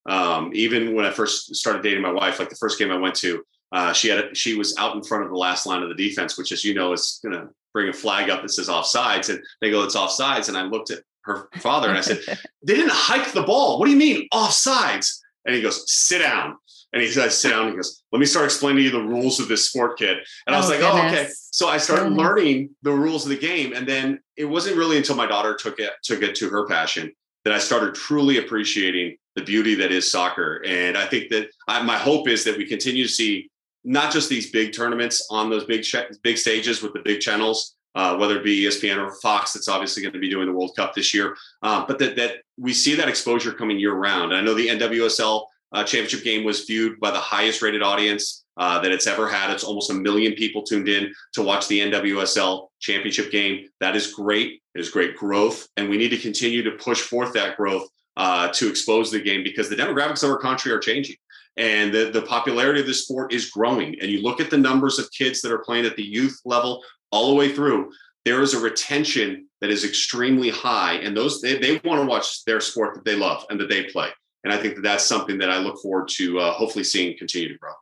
[0.08, 3.14] Um, even when I first started dating my wife, like the first game I went
[3.16, 3.42] to,
[3.72, 5.94] uh, she had a, she was out in front of the last line of the
[5.94, 9.28] defense, which, as you know, is going to bring a flag up that says offsides,
[9.28, 12.20] and they go, "It's offsides." And I looked at her father and I said,
[12.62, 13.78] "They didn't hike the ball.
[13.78, 16.56] What do you mean offsides?" And he goes, "Sit down."
[16.92, 17.62] And he says, sit down.
[17.62, 20.18] And he goes, let me start explaining to you the rules of this sport, kid.
[20.46, 21.02] And I was oh, like, goodness.
[21.04, 21.30] oh, okay.
[21.52, 22.18] So I started goodness.
[22.18, 23.72] learning the rules of the game.
[23.72, 27.12] And then it wasn't really until my daughter took it, took it to her passion
[27.44, 30.62] that I started truly appreciating the beauty that is soccer.
[30.66, 33.48] And I think that I, my hope is that we continue to see
[33.84, 35.84] not just these big tournaments on those big,
[36.22, 40.02] big stages with the big channels, uh, whether it be ESPN or Fox, that's obviously
[40.02, 41.36] going to be doing the World Cup this year.
[41.62, 44.34] Uh, but that that we see that exposure coming year round.
[44.34, 48.80] I know the NWSL uh, championship game was viewed by the highest rated audience uh,
[48.80, 49.50] that it's ever had.
[49.50, 53.66] It's almost a million people tuned in to watch the NWSL championship game.
[53.80, 54.60] That is great.
[54.74, 55.66] It is great growth.
[55.76, 59.42] And we need to continue to push forth that growth uh, to expose the game
[59.42, 61.16] because the demographics of our country are changing.
[61.56, 63.98] And the, the popularity of this sport is growing.
[64.00, 66.82] And you look at the numbers of kids that are playing at the youth level
[67.10, 67.92] all the way through,
[68.24, 70.94] there is a retention that is extremely high.
[70.94, 73.84] And those they, they want to watch their sport that they love and that they
[73.84, 74.10] play.
[74.44, 77.48] And I think that that's something that I look forward to uh, hopefully seeing continue
[77.48, 77.72] to grow.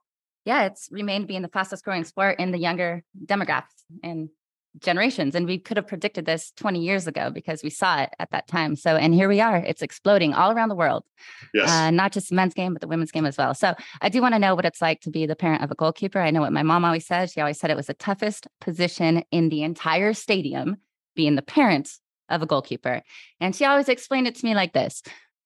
[0.45, 4.31] Yeah, it's remained being the fastest growing sport in the younger demographics and
[4.81, 5.35] generations.
[5.35, 8.47] And we could have predicted this 20 years ago because we saw it at that
[8.49, 8.77] time.
[8.77, 11.05] So, and here we are, it's exploding all around the world.
[11.53, 11.69] Yes.
[11.69, 13.55] Uh, not just the men's game, but the women's game as well.
[13.55, 15.75] So, I do want to know what it's like to be the parent of a
[15.75, 16.21] goalkeeper.
[16.21, 17.31] I know what my mom always said.
[17.31, 20.77] She always said it was the toughest position in the entire stadium,
[21.15, 21.91] being the parent
[22.29, 23.03] of a goalkeeper.
[23.41, 25.03] And she always explained it to me like this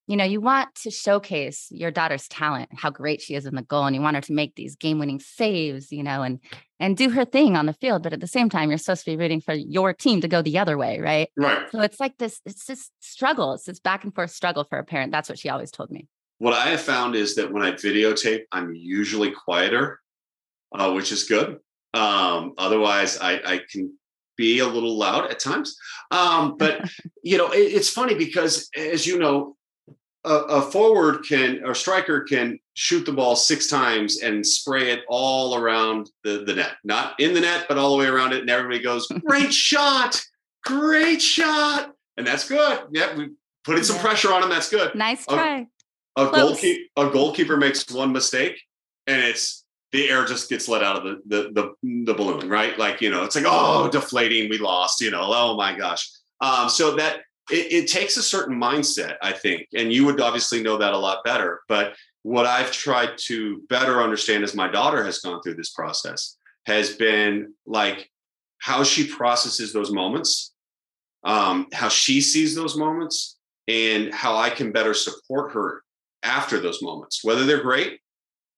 [0.06, 3.62] you know, you want to showcase your daughter's talent, how great she is in the
[3.62, 6.40] goal, and you want her to make these game-winning saves, you know, and
[6.80, 8.02] and do her thing on the field.
[8.02, 10.42] But at the same time, you're supposed to be rooting for your team to go
[10.42, 11.28] the other way, right?
[11.36, 11.70] Right.
[11.70, 13.54] So it's like this, it's this struggle.
[13.54, 15.12] It's this back and forth struggle for a parent.
[15.12, 16.08] That's what she always told me.
[16.38, 20.00] What I have found is that when I videotape, I'm usually quieter,
[20.74, 21.58] uh, which is good.
[21.94, 23.96] Um, otherwise, I, I can
[24.36, 25.76] be a little loud at times.
[26.10, 26.90] Um, but
[27.22, 29.56] you know, it, it's funny because, as you know,
[30.24, 35.00] a, a, forward can or striker can shoot the ball six times and spray it
[35.08, 38.40] all around the, the net, not in the net, but all the way around it.
[38.40, 40.22] And everybody goes, great shot,
[40.64, 41.92] great shot.
[42.16, 42.80] And that's good.
[42.92, 43.30] Yeah, we
[43.64, 44.02] put in some yeah.
[44.02, 44.50] pressure on him.
[44.50, 44.94] That's good.
[44.94, 45.66] Nice try.
[46.16, 48.60] A, a goalkeeper, a goalkeeper makes one mistake
[49.06, 52.78] and it's the air just gets let out of the, the, the, the balloon, right?
[52.78, 56.08] Like, you know, it's like, oh, deflating, we lost, you know, oh my gosh.
[56.40, 57.20] Um, so that
[57.50, 60.98] it, it takes a certain mindset, I think, and you would obviously know that a
[60.98, 61.60] lot better.
[61.68, 66.36] But what I've tried to better understand as my daughter has gone through this process
[66.66, 68.08] has been like
[68.58, 70.52] how she processes those moments,
[71.24, 75.82] um, how she sees those moments, and how I can better support her
[76.22, 78.00] after those moments, whether they're great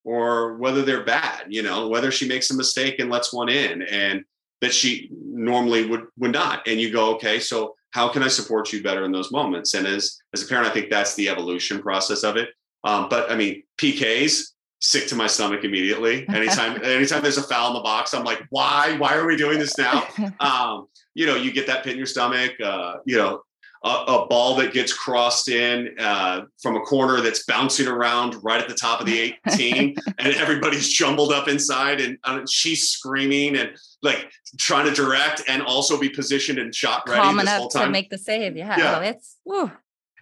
[0.04, 3.82] or whether they're bad, you know, whether she makes a mistake and lets one in
[3.82, 4.24] and
[4.60, 6.66] that she normally would would not.
[6.66, 9.74] And you go, okay, so how can I support you better in those moments?
[9.74, 12.48] And as as a parent, I think that's the evolution process of it.
[12.82, 14.48] Um, but I mean, PKs
[14.80, 16.28] sick to my stomach immediately.
[16.28, 18.96] Anytime, anytime there's a foul in the box, I'm like, why?
[18.98, 20.06] Why are we doing this now?
[20.40, 22.60] Um, you know, you get that pit in your stomach.
[22.60, 23.42] Uh, you know,
[23.84, 28.60] a, a, ball that gets crossed in uh, from a corner that's bouncing around right
[28.60, 33.56] at the top of the 18, and everybody's jumbled up inside, and uh, she's screaming
[33.56, 37.68] and like trying to direct and also be positioned and shot ready Calm this whole
[37.68, 37.86] time.
[37.86, 38.56] to make the save.
[38.56, 38.98] Yeah, yeah.
[38.98, 39.36] Oh, it's.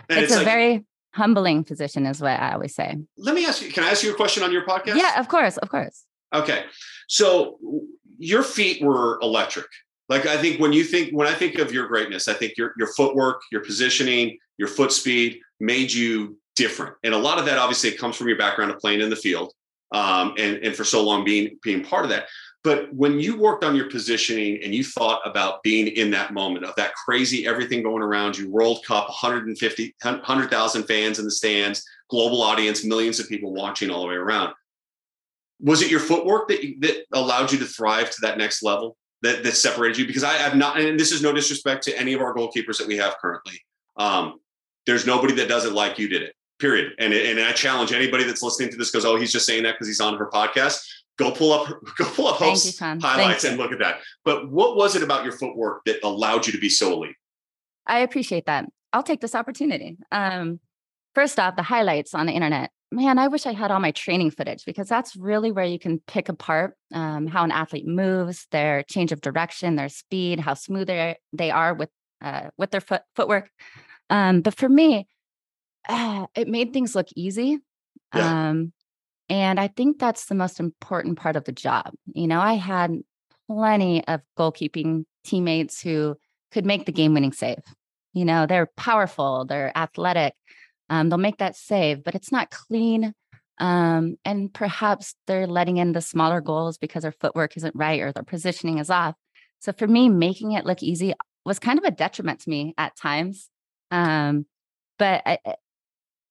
[0.08, 0.84] And it's, a like, very
[1.14, 2.96] humbling position, is what I always say.
[3.16, 3.70] let me ask you.
[3.70, 4.96] Can I ask you a question on your podcast?
[4.96, 6.04] Yeah, of course, of course.
[6.34, 6.64] Okay.
[7.08, 7.58] So
[8.18, 9.66] your feet were electric.
[10.12, 12.74] Like I think when you think when I think of your greatness, I think your
[12.76, 16.96] your footwork, your positioning, your foot speed made you different.
[17.02, 19.54] And a lot of that obviously comes from your background of playing in the field.
[19.90, 22.26] Um, and, and for so long being being part of that.
[22.62, 26.66] But when you worked on your positioning and you thought about being in that moment
[26.66, 31.82] of that crazy everything going around you, World Cup, 150, 100,000 fans in the stands,
[32.10, 34.52] global audience, millions of people watching all the way around.
[35.60, 38.96] Was it your footwork that, that allowed you to thrive to that next level?
[39.22, 40.06] That, that separated you?
[40.06, 42.86] Because I have not, and this is no disrespect to any of our goalkeepers that
[42.86, 43.60] we have currently.
[43.96, 44.40] Um,
[44.86, 46.34] there's nobody that does it like you did it.
[46.58, 46.92] Period.
[46.98, 49.72] And and I challenge anybody that's listening to this goes, oh, he's just saying that
[49.72, 50.84] because he's on her podcast.
[51.18, 51.66] Go pull up,
[51.98, 54.00] go pull up Hope's highlights and look at that.
[54.24, 57.16] But what was it about your footwork that allowed you to be so elite?
[57.86, 58.66] I appreciate that.
[58.92, 59.96] I'll take this opportunity.
[60.12, 60.60] Um,
[61.14, 64.30] first off, the highlights on the internet man, I wish I had all my training
[64.30, 68.82] footage because that's really where you can pick apart um, how an athlete moves, their
[68.84, 71.88] change of direction, their speed, how smooth they are with
[72.20, 73.50] uh, with their foot footwork.
[74.10, 75.08] Um, but for me,
[75.88, 77.58] uh, it made things look easy.
[78.14, 78.50] Yeah.
[78.50, 78.72] Um,
[79.28, 81.94] and I think that's the most important part of the job.
[82.14, 82.92] You know, I had
[83.48, 86.16] plenty of goalkeeping teammates who
[86.52, 87.62] could make the game winning save.
[88.12, 90.34] You know, they're powerful, they're athletic,
[90.92, 93.14] um, they'll make that save, but it's not clean.
[93.56, 98.12] Um, and perhaps they're letting in the smaller goals because their footwork isn't right or
[98.12, 99.14] their positioning is off.
[99.58, 101.14] So for me, making it look easy
[101.46, 103.48] was kind of a detriment to me at times.
[103.90, 104.44] Um,
[104.98, 105.38] but I,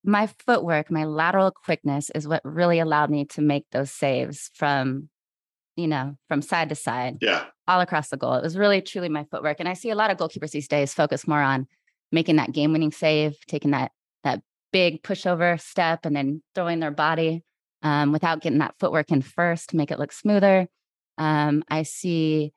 [0.04, 5.08] my footwork, my lateral quickness is what really allowed me to make those saves from,
[5.74, 7.18] you know, from side to side.
[7.20, 7.46] Yeah.
[7.66, 8.34] All across the goal.
[8.34, 9.56] It was really truly my footwork.
[9.58, 11.66] And I see a lot of goalkeepers these days focus more on
[12.12, 13.90] making that game winning save, taking that
[14.22, 14.40] that
[14.72, 17.44] big pushover step and then throwing their body
[17.82, 20.68] um, without getting that footwork in first to make it look smoother.
[21.18, 22.52] Um, I see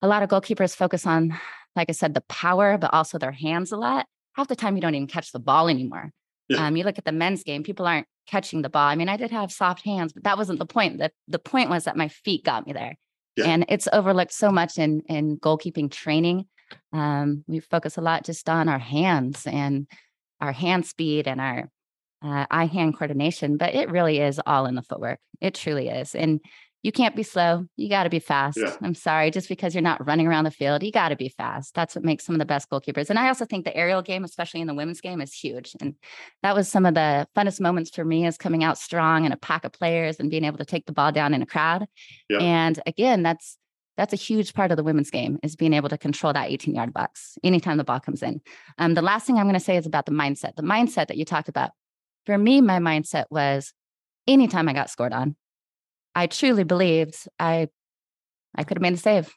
[0.00, 1.38] a lot of goalkeepers focus on,
[1.76, 4.06] like I said, the power, but also their hands a lot.
[4.34, 6.10] Half the time, you don't even catch the ball anymore.
[6.48, 6.66] Yeah.
[6.66, 8.88] Um, you look at the men's game, people aren't catching the ball.
[8.88, 10.98] I mean, I did have soft hands, but that wasn't the point.
[10.98, 12.96] The, the point was that my feet got me there.
[13.36, 13.46] Yeah.
[13.46, 16.46] And it's overlooked so much in, in goalkeeping training.
[16.92, 19.86] Um, we focus a lot just on our hands and
[20.42, 21.70] our hand speed and our
[22.22, 25.18] uh, eye hand coordination, but it really is all in the footwork.
[25.40, 26.14] It truly is.
[26.14, 26.40] And
[26.82, 27.64] you can't be slow.
[27.76, 28.58] You got to be fast.
[28.60, 28.74] Yeah.
[28.82, 31.74] I'm sorry, just because you're not running around the field, you got to be fast.
[31.76, 33.08] That's what makes some of the best goalkeepers.
[33.08, 35.76] And I also think the aerial game, especially in the women's game, is huge.
[35.80, 35.94] And
[36.42, 39.36] that was some of the funnest moments for me is coming out strong in a
[39.36, 41.86] pack of players and being able to take the ball down in a crowd.
[42.28, 42.38] Yeah.
[42.40, 43.56] And again, that's
[43.96, 46.74] that's a huge part of the women's game is being able to control that 18
[46.74, 48.40] yard box anytime the ball comes in.
[48.78, 50.56] Um, the last thing I'm going to say is about the mindset.
[50.56, 51.70] The mindset that you talked about.
[52.24, 53.72] For me, my mindset was
[54.26, 55.36] anytime I got scored on,
[56.14, 57.68] I truly believed I
[58.54, 59.34] I could have made a save.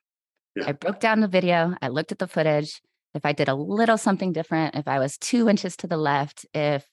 [0.56, 0.66] Yeah.
[0.68, 1.76] I broke down the video.
[1.82, 2.82] I looked at the footage.
[3.14, 6.46] If I did a little something different, if I was two inches to the left,
[6.54, 6.86] if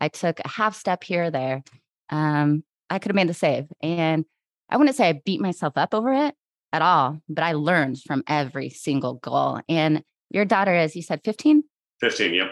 [0.00, 1.62] I took a half step here or there,
[2.10, 3.66] um, I could have made the save.
[3.82, 4.24] And
[4.70, 6.34] I wouldn't say I beat myself up over it,
[6.72, 9.60] at all, but I learned from every single goal.
[9.68, 11.62] And your daughter is, you said 15?
[12.00, 12.50] 15, yep.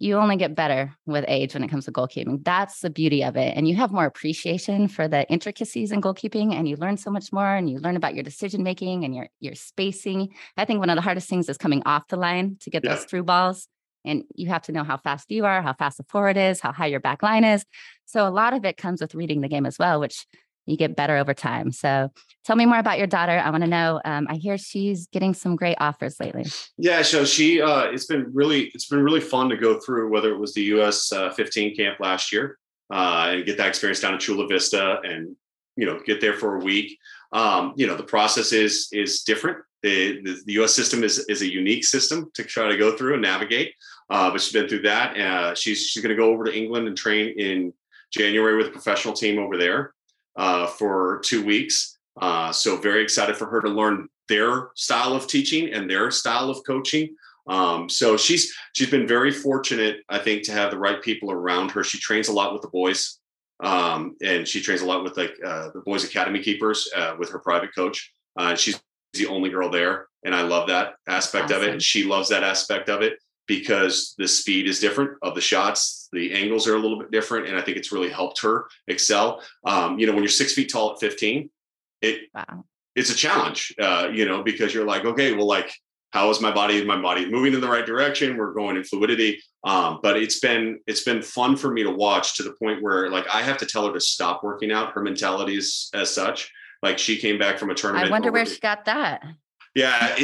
[0.00, 2.44] You only get better with age when it comes to goalkeeping.
[2.44, 3.56] That's the beauty of it.
[3.56, 7.32] And you have more appreciation for the intricacies in goalkeeping and you learn so much
[7.32, 10.34] more and you learn about your decision making and your your spacing.
[10.56, 13.04] I think one of the hardest things is coming off the line to get those
[13.04, 13.66] through balls.
[14.04, 16.70] And you have to know how fast you are, how fast the forward is, how
[16.70, 17.64] high your back line is.
[18.06, 20.26] So a lot of it comes with reading the game as well, which
[20.68, 21.72] you get better over time.
[21.72, 22.10] So
[22.44, 23.38] tell me more about your daughter.
[23.38, 24.00] I want to know.
[24.04, 26.46] Um, I hear she's getting some great offers lately.
[26.76, 30.10] Yeah, so she uh, it's been really it's been really fun to go through.
[30.10, 32.58] Whether it was the US uh, 15 camp last year
[32.90, 35.34] uh, and get that experience down in Chula Vista, and
[35.76, 36.98] you know get there for a week.
[37.32, 39.58] Um, you know the process is is different.
[39.82, 40.74] The, the, the, U.S.
[40.74, 43.74] system is is a unique system to try to go through and navigate.
[44.10, 45.16] Uh, but she's been through that.
[45.16, 47.72] Uh, she's she's going to go over to England and train in
[48.10, 49.92] January with a professional team over there
[50.38, 51.98] uh, for two weeks.
[52.20, 56.48] Uh, so very excited for her to learn their style of teaching and their style
[56.48, 57.14] of coaching.
[57.46, 61.70] Um, so she's she's been very fortunate, I think, to have the right people around
[61.72, 61.84] her.
[61.84, 63.18] She trains a lot with the boys.
[63.60, 67.30] Um, and she trains a lot with like uh, the boys academy keepers uh, with
[67.30, 68.12] her private coach.
[68.36, 68.80] Uh, she's
[69.14, 71.56] the only girl there, and I love that aspect awesome.
[71.56, 71.72] of it.
[71.72, 76.08] And she loves that aspect of it because the speed is different of the shots.
[76.12, 79.42] The angles are a little bit different, and I think it's really helped her excel.
[79.64, 81.50] Um, you know, when you're six feet tall at 15,
[82.02, 82.64] it wow.
[82.94, 83.74] it's a challenge.
[83.80, 85.72] Uh, you know, because you're like, okay, well, like
[86.10, 89.42] how is my body my body moving in the right direction we're going in fluidity
[89.64, 93.10] um, but it's been it's been fun for me to watch to the point where
[93.10, 96.50] like i have to tell her to stop working out her mentality is as such
[96.82, 99.22] like she came back from a tournament i wonder where she got that
[99.74, 100.16] yeah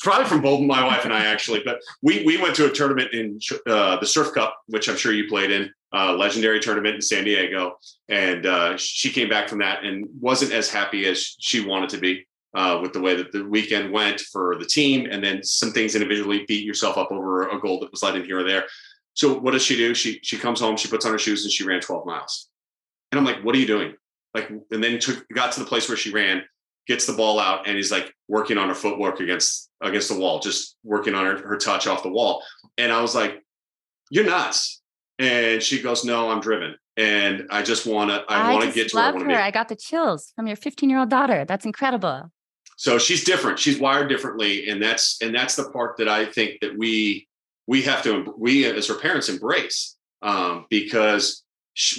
[0.00, 3.12] probably from both my wife and i actually but we we went to a tournament
[3.12, 7.02] in uh, the surf cup which i'm sure you played in uh, legendary tournament in
[7.02, 7.76] san diego
[8.08, 11.98] and uh, she came back from that and wasn't as happy as she wanted to
[11.98, 15.72] be uh, with the way that the weekend went for the team, and then some
[15.72, 18.64] things individually beat yourself up over a goal that was let in here or there.
[19.14, 19.94] So what does she do?
[19.94, 22.48] She she comes home, she puts on her shoes, and she ran 12 miles.
[23.10, 23.94] And I'm like, what are you doing?
[24.34, 26.42] Like, and then took got to the place where she ran,
[26.86, 30.40] gets the ball out, and he's like working on her footwork against against the wall,
[30.40, 32.42] just working on her, her touch off the wall.
[32.78, 33.42] And I was like,
[34.10, 34.80] you're nuts.
[35.18, 38.24] And she goes, no, I'm driven and I just want to.
[38.28, 39.30] I, I want to get to love her.
[39.30, 41.44] I got the chills from your 15 year old daughter.
[41.44, 42.30] That's incredible
[42.82, 46.58] so she's different she's wired differently and that's and that's the part that i think
[46.60, 47.26] that we
[47.66, 51.42] we have to we as her parents embrace um, because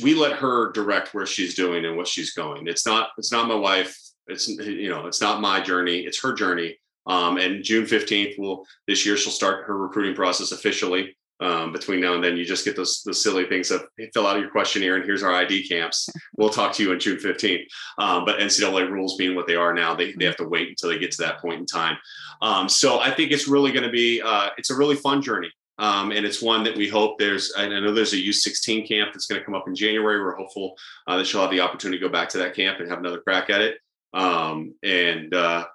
[0.01, 3.47] we let her direct where she's doing and what she's going it's not it's not
[3.47, 3.97] my wife
[4.27, 6.77] it's you know it's not my journey it's her journey
[7.07, 11.99] um, and june 15th will this year she'll start her recruiting process officially um, between
[11.99, 14.49] now and then, you just get those, those silly things of hey, fill out your
[14.49, 16.09] questionnaire and here's our ID camps.
[16.35, 17.65] We'll talk to you on June 15th.
[17.99, 20.89] Um, but NCAA rules being what they are now, they, they have to wait until
[20.89, 21.95] they get to that point in time.
[22.41, 25.51] Um, so I think it's really going to be, uh, it's a really fun journey.
[25.77, 29.27] Um, and it's one that we hope there's, I know there's a U16 camp that's
[29.27, 30.19] going to come up in January.
[30.19, 30.75] We're hopeful
[31.05, 33.21] uh, that she'll have the opportunity to go back to that camp and have another
[33.21, 33.77] crack at it.
[34.13, 35.65] Um, and, uh,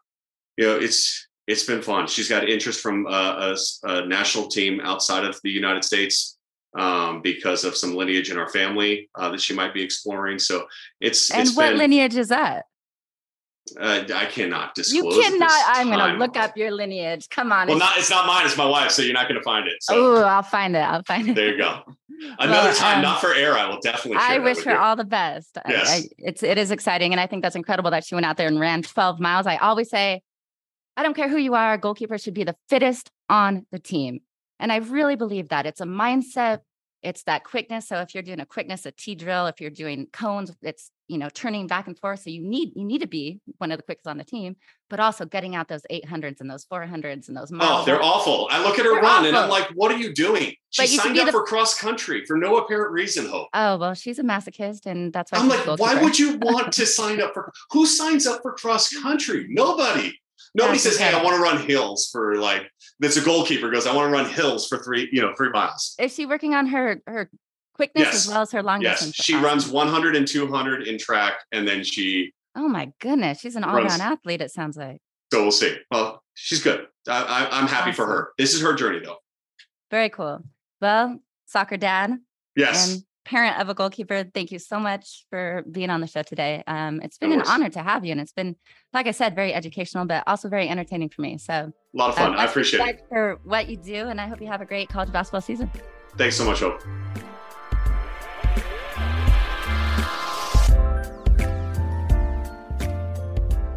[0.57, 2.07] you know, it's, it's been fun.
[2.07, 6.37] She's got interest from uh, a, a, national team outside of the United States
[6.77, 10.39] um, because of some lineage in our family uh, that she might be exploring.
[10.39, 10.67] So
[11.01, 12.67] it's and it's what been, lineage is that?
[13.79, 15.17] Uh, I cannot disclose.
[15.17, 15.51] You cannot.
[15.67, 17.29] I'm going to look up your lineage.
[17.29, 17.69] Come on.
[17.69, 17.99] Well, it's, not.
[17.99, 18.47] It's not mine.
[18.47, 18.91] It's my wife.
[18.91, 19.83] So you're not going to find it.
[19.83, 19.95] So.
[19.95, 20.81] Oh, I'll find it.
[20.81, 21.35] I'll find it.
[21.35, 21.83] There you go.
[22.39, 23.57] Another well, time, um, not for air.
[23.57, 24.19] I will definitely.
[24.21, 24.79] I wish her you.
[24.79, 25.57] all the best.
[25.69, 25.89] Yes.
[25.89, 28.37] I, I, it's it is exciting, and I think that's incredible that she went out
[28.37, 29.47] there and ran 12 miles.
[29.47, 30.23] I always say
[30.99, 34.19] I don't care who you are, a goalkeeper should be the fittest on the team.
[34.59, 36.59] And I really believe that it's a mindset.
[37.05, 37.87] It's that quickness.
[37.87, 41.19] So if you're doing a quickness, a T drill, if you're doing cones, it's you
[41.19, 42.21] know turning back and forth.
[42.21, 44.57] So you need you need to be one of the quickest on the team,
[44.89, 47.83] but also getting out those 800s and those 400s and those miles.
[47.83, 48.49] Oh, they're awful.
[48.51, 49.27] I look at her they're run awful.
[49.27, 50.55] and I'm like, what are you doing?
[50.71, 51.33] She signed up the...
[51.33, 53.27] for cross country for no apparent reason.
[53.27, 53.49] Hope.
[53.55, 56.87] Oh well, she's a masochist, and that's why I'm like, why would you want to
[56.99, 57.53] sign up for?
[57.73, 59.47] Who signs up for cross country?
[59.49, 60.15] Nobody.
[60.55, 62.71] Nobody says, "Hey, I want to run hills for like."
[63.01, 65.95] That's a goalkeeper goes, "I want to run hills for three, you know, three miles."
[66.01, 67.31] Is she working on her her
[67.79, 68.15] quickness yes.
[68.15, 69.01] as well as her long yes.
[69.01, 69.15] distance?
[69.15, 72.33] she runs 100 and 200 in track, and then she.
[72.57, 74.41] Oh my goodness, she's an all-round athlete.
[74.41, 75.01] It sounds like.
[75.33, 75.77] So we'll see.
[75.91, 76.87] Well, she's good.
[77.09, 77.95] I, am happy awesome.
[77.95, 78.33] for her.
[78.37, 79.19] This is her journey, though.
[79.91, 80.43] Very cool.
[80.81, 82.19] Well, soccer dad.
[82.57, 82.93] Yes.
[82.93, 86.65] And parent of a goalkeeper, thank you so much for being on the show today.
[86.67, 88.57] Um, it's been an honor to have you, and it's been,
[88.93, 91.39] like I said, very educational, but also very entertaining for me.
[91.39, 92.33] So a lot of fun.
[92.33, 94.89] Um, I appreciate it for what you do, and I hope you have a great
[94.89, 95.71] college basketball season.
[96.17, 96.83] Thanks so much, Hope.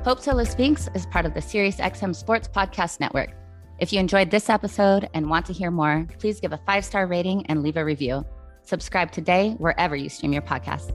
[0.04, 3.30] Hope Solo Speaks is part of the SiriusXM Sports Podcast Network.
[3.78, 7.06] If you enjoyed this episode and want to hear more, please give a five star
[7.06, 8.26] rating and leave a review.
[8.64, 10.92] Subscribe today wherever you stream your podcasts.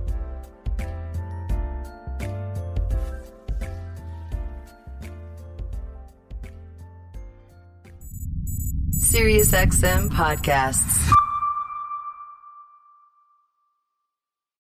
[8.99, 11.26] SiriusXM podcasts.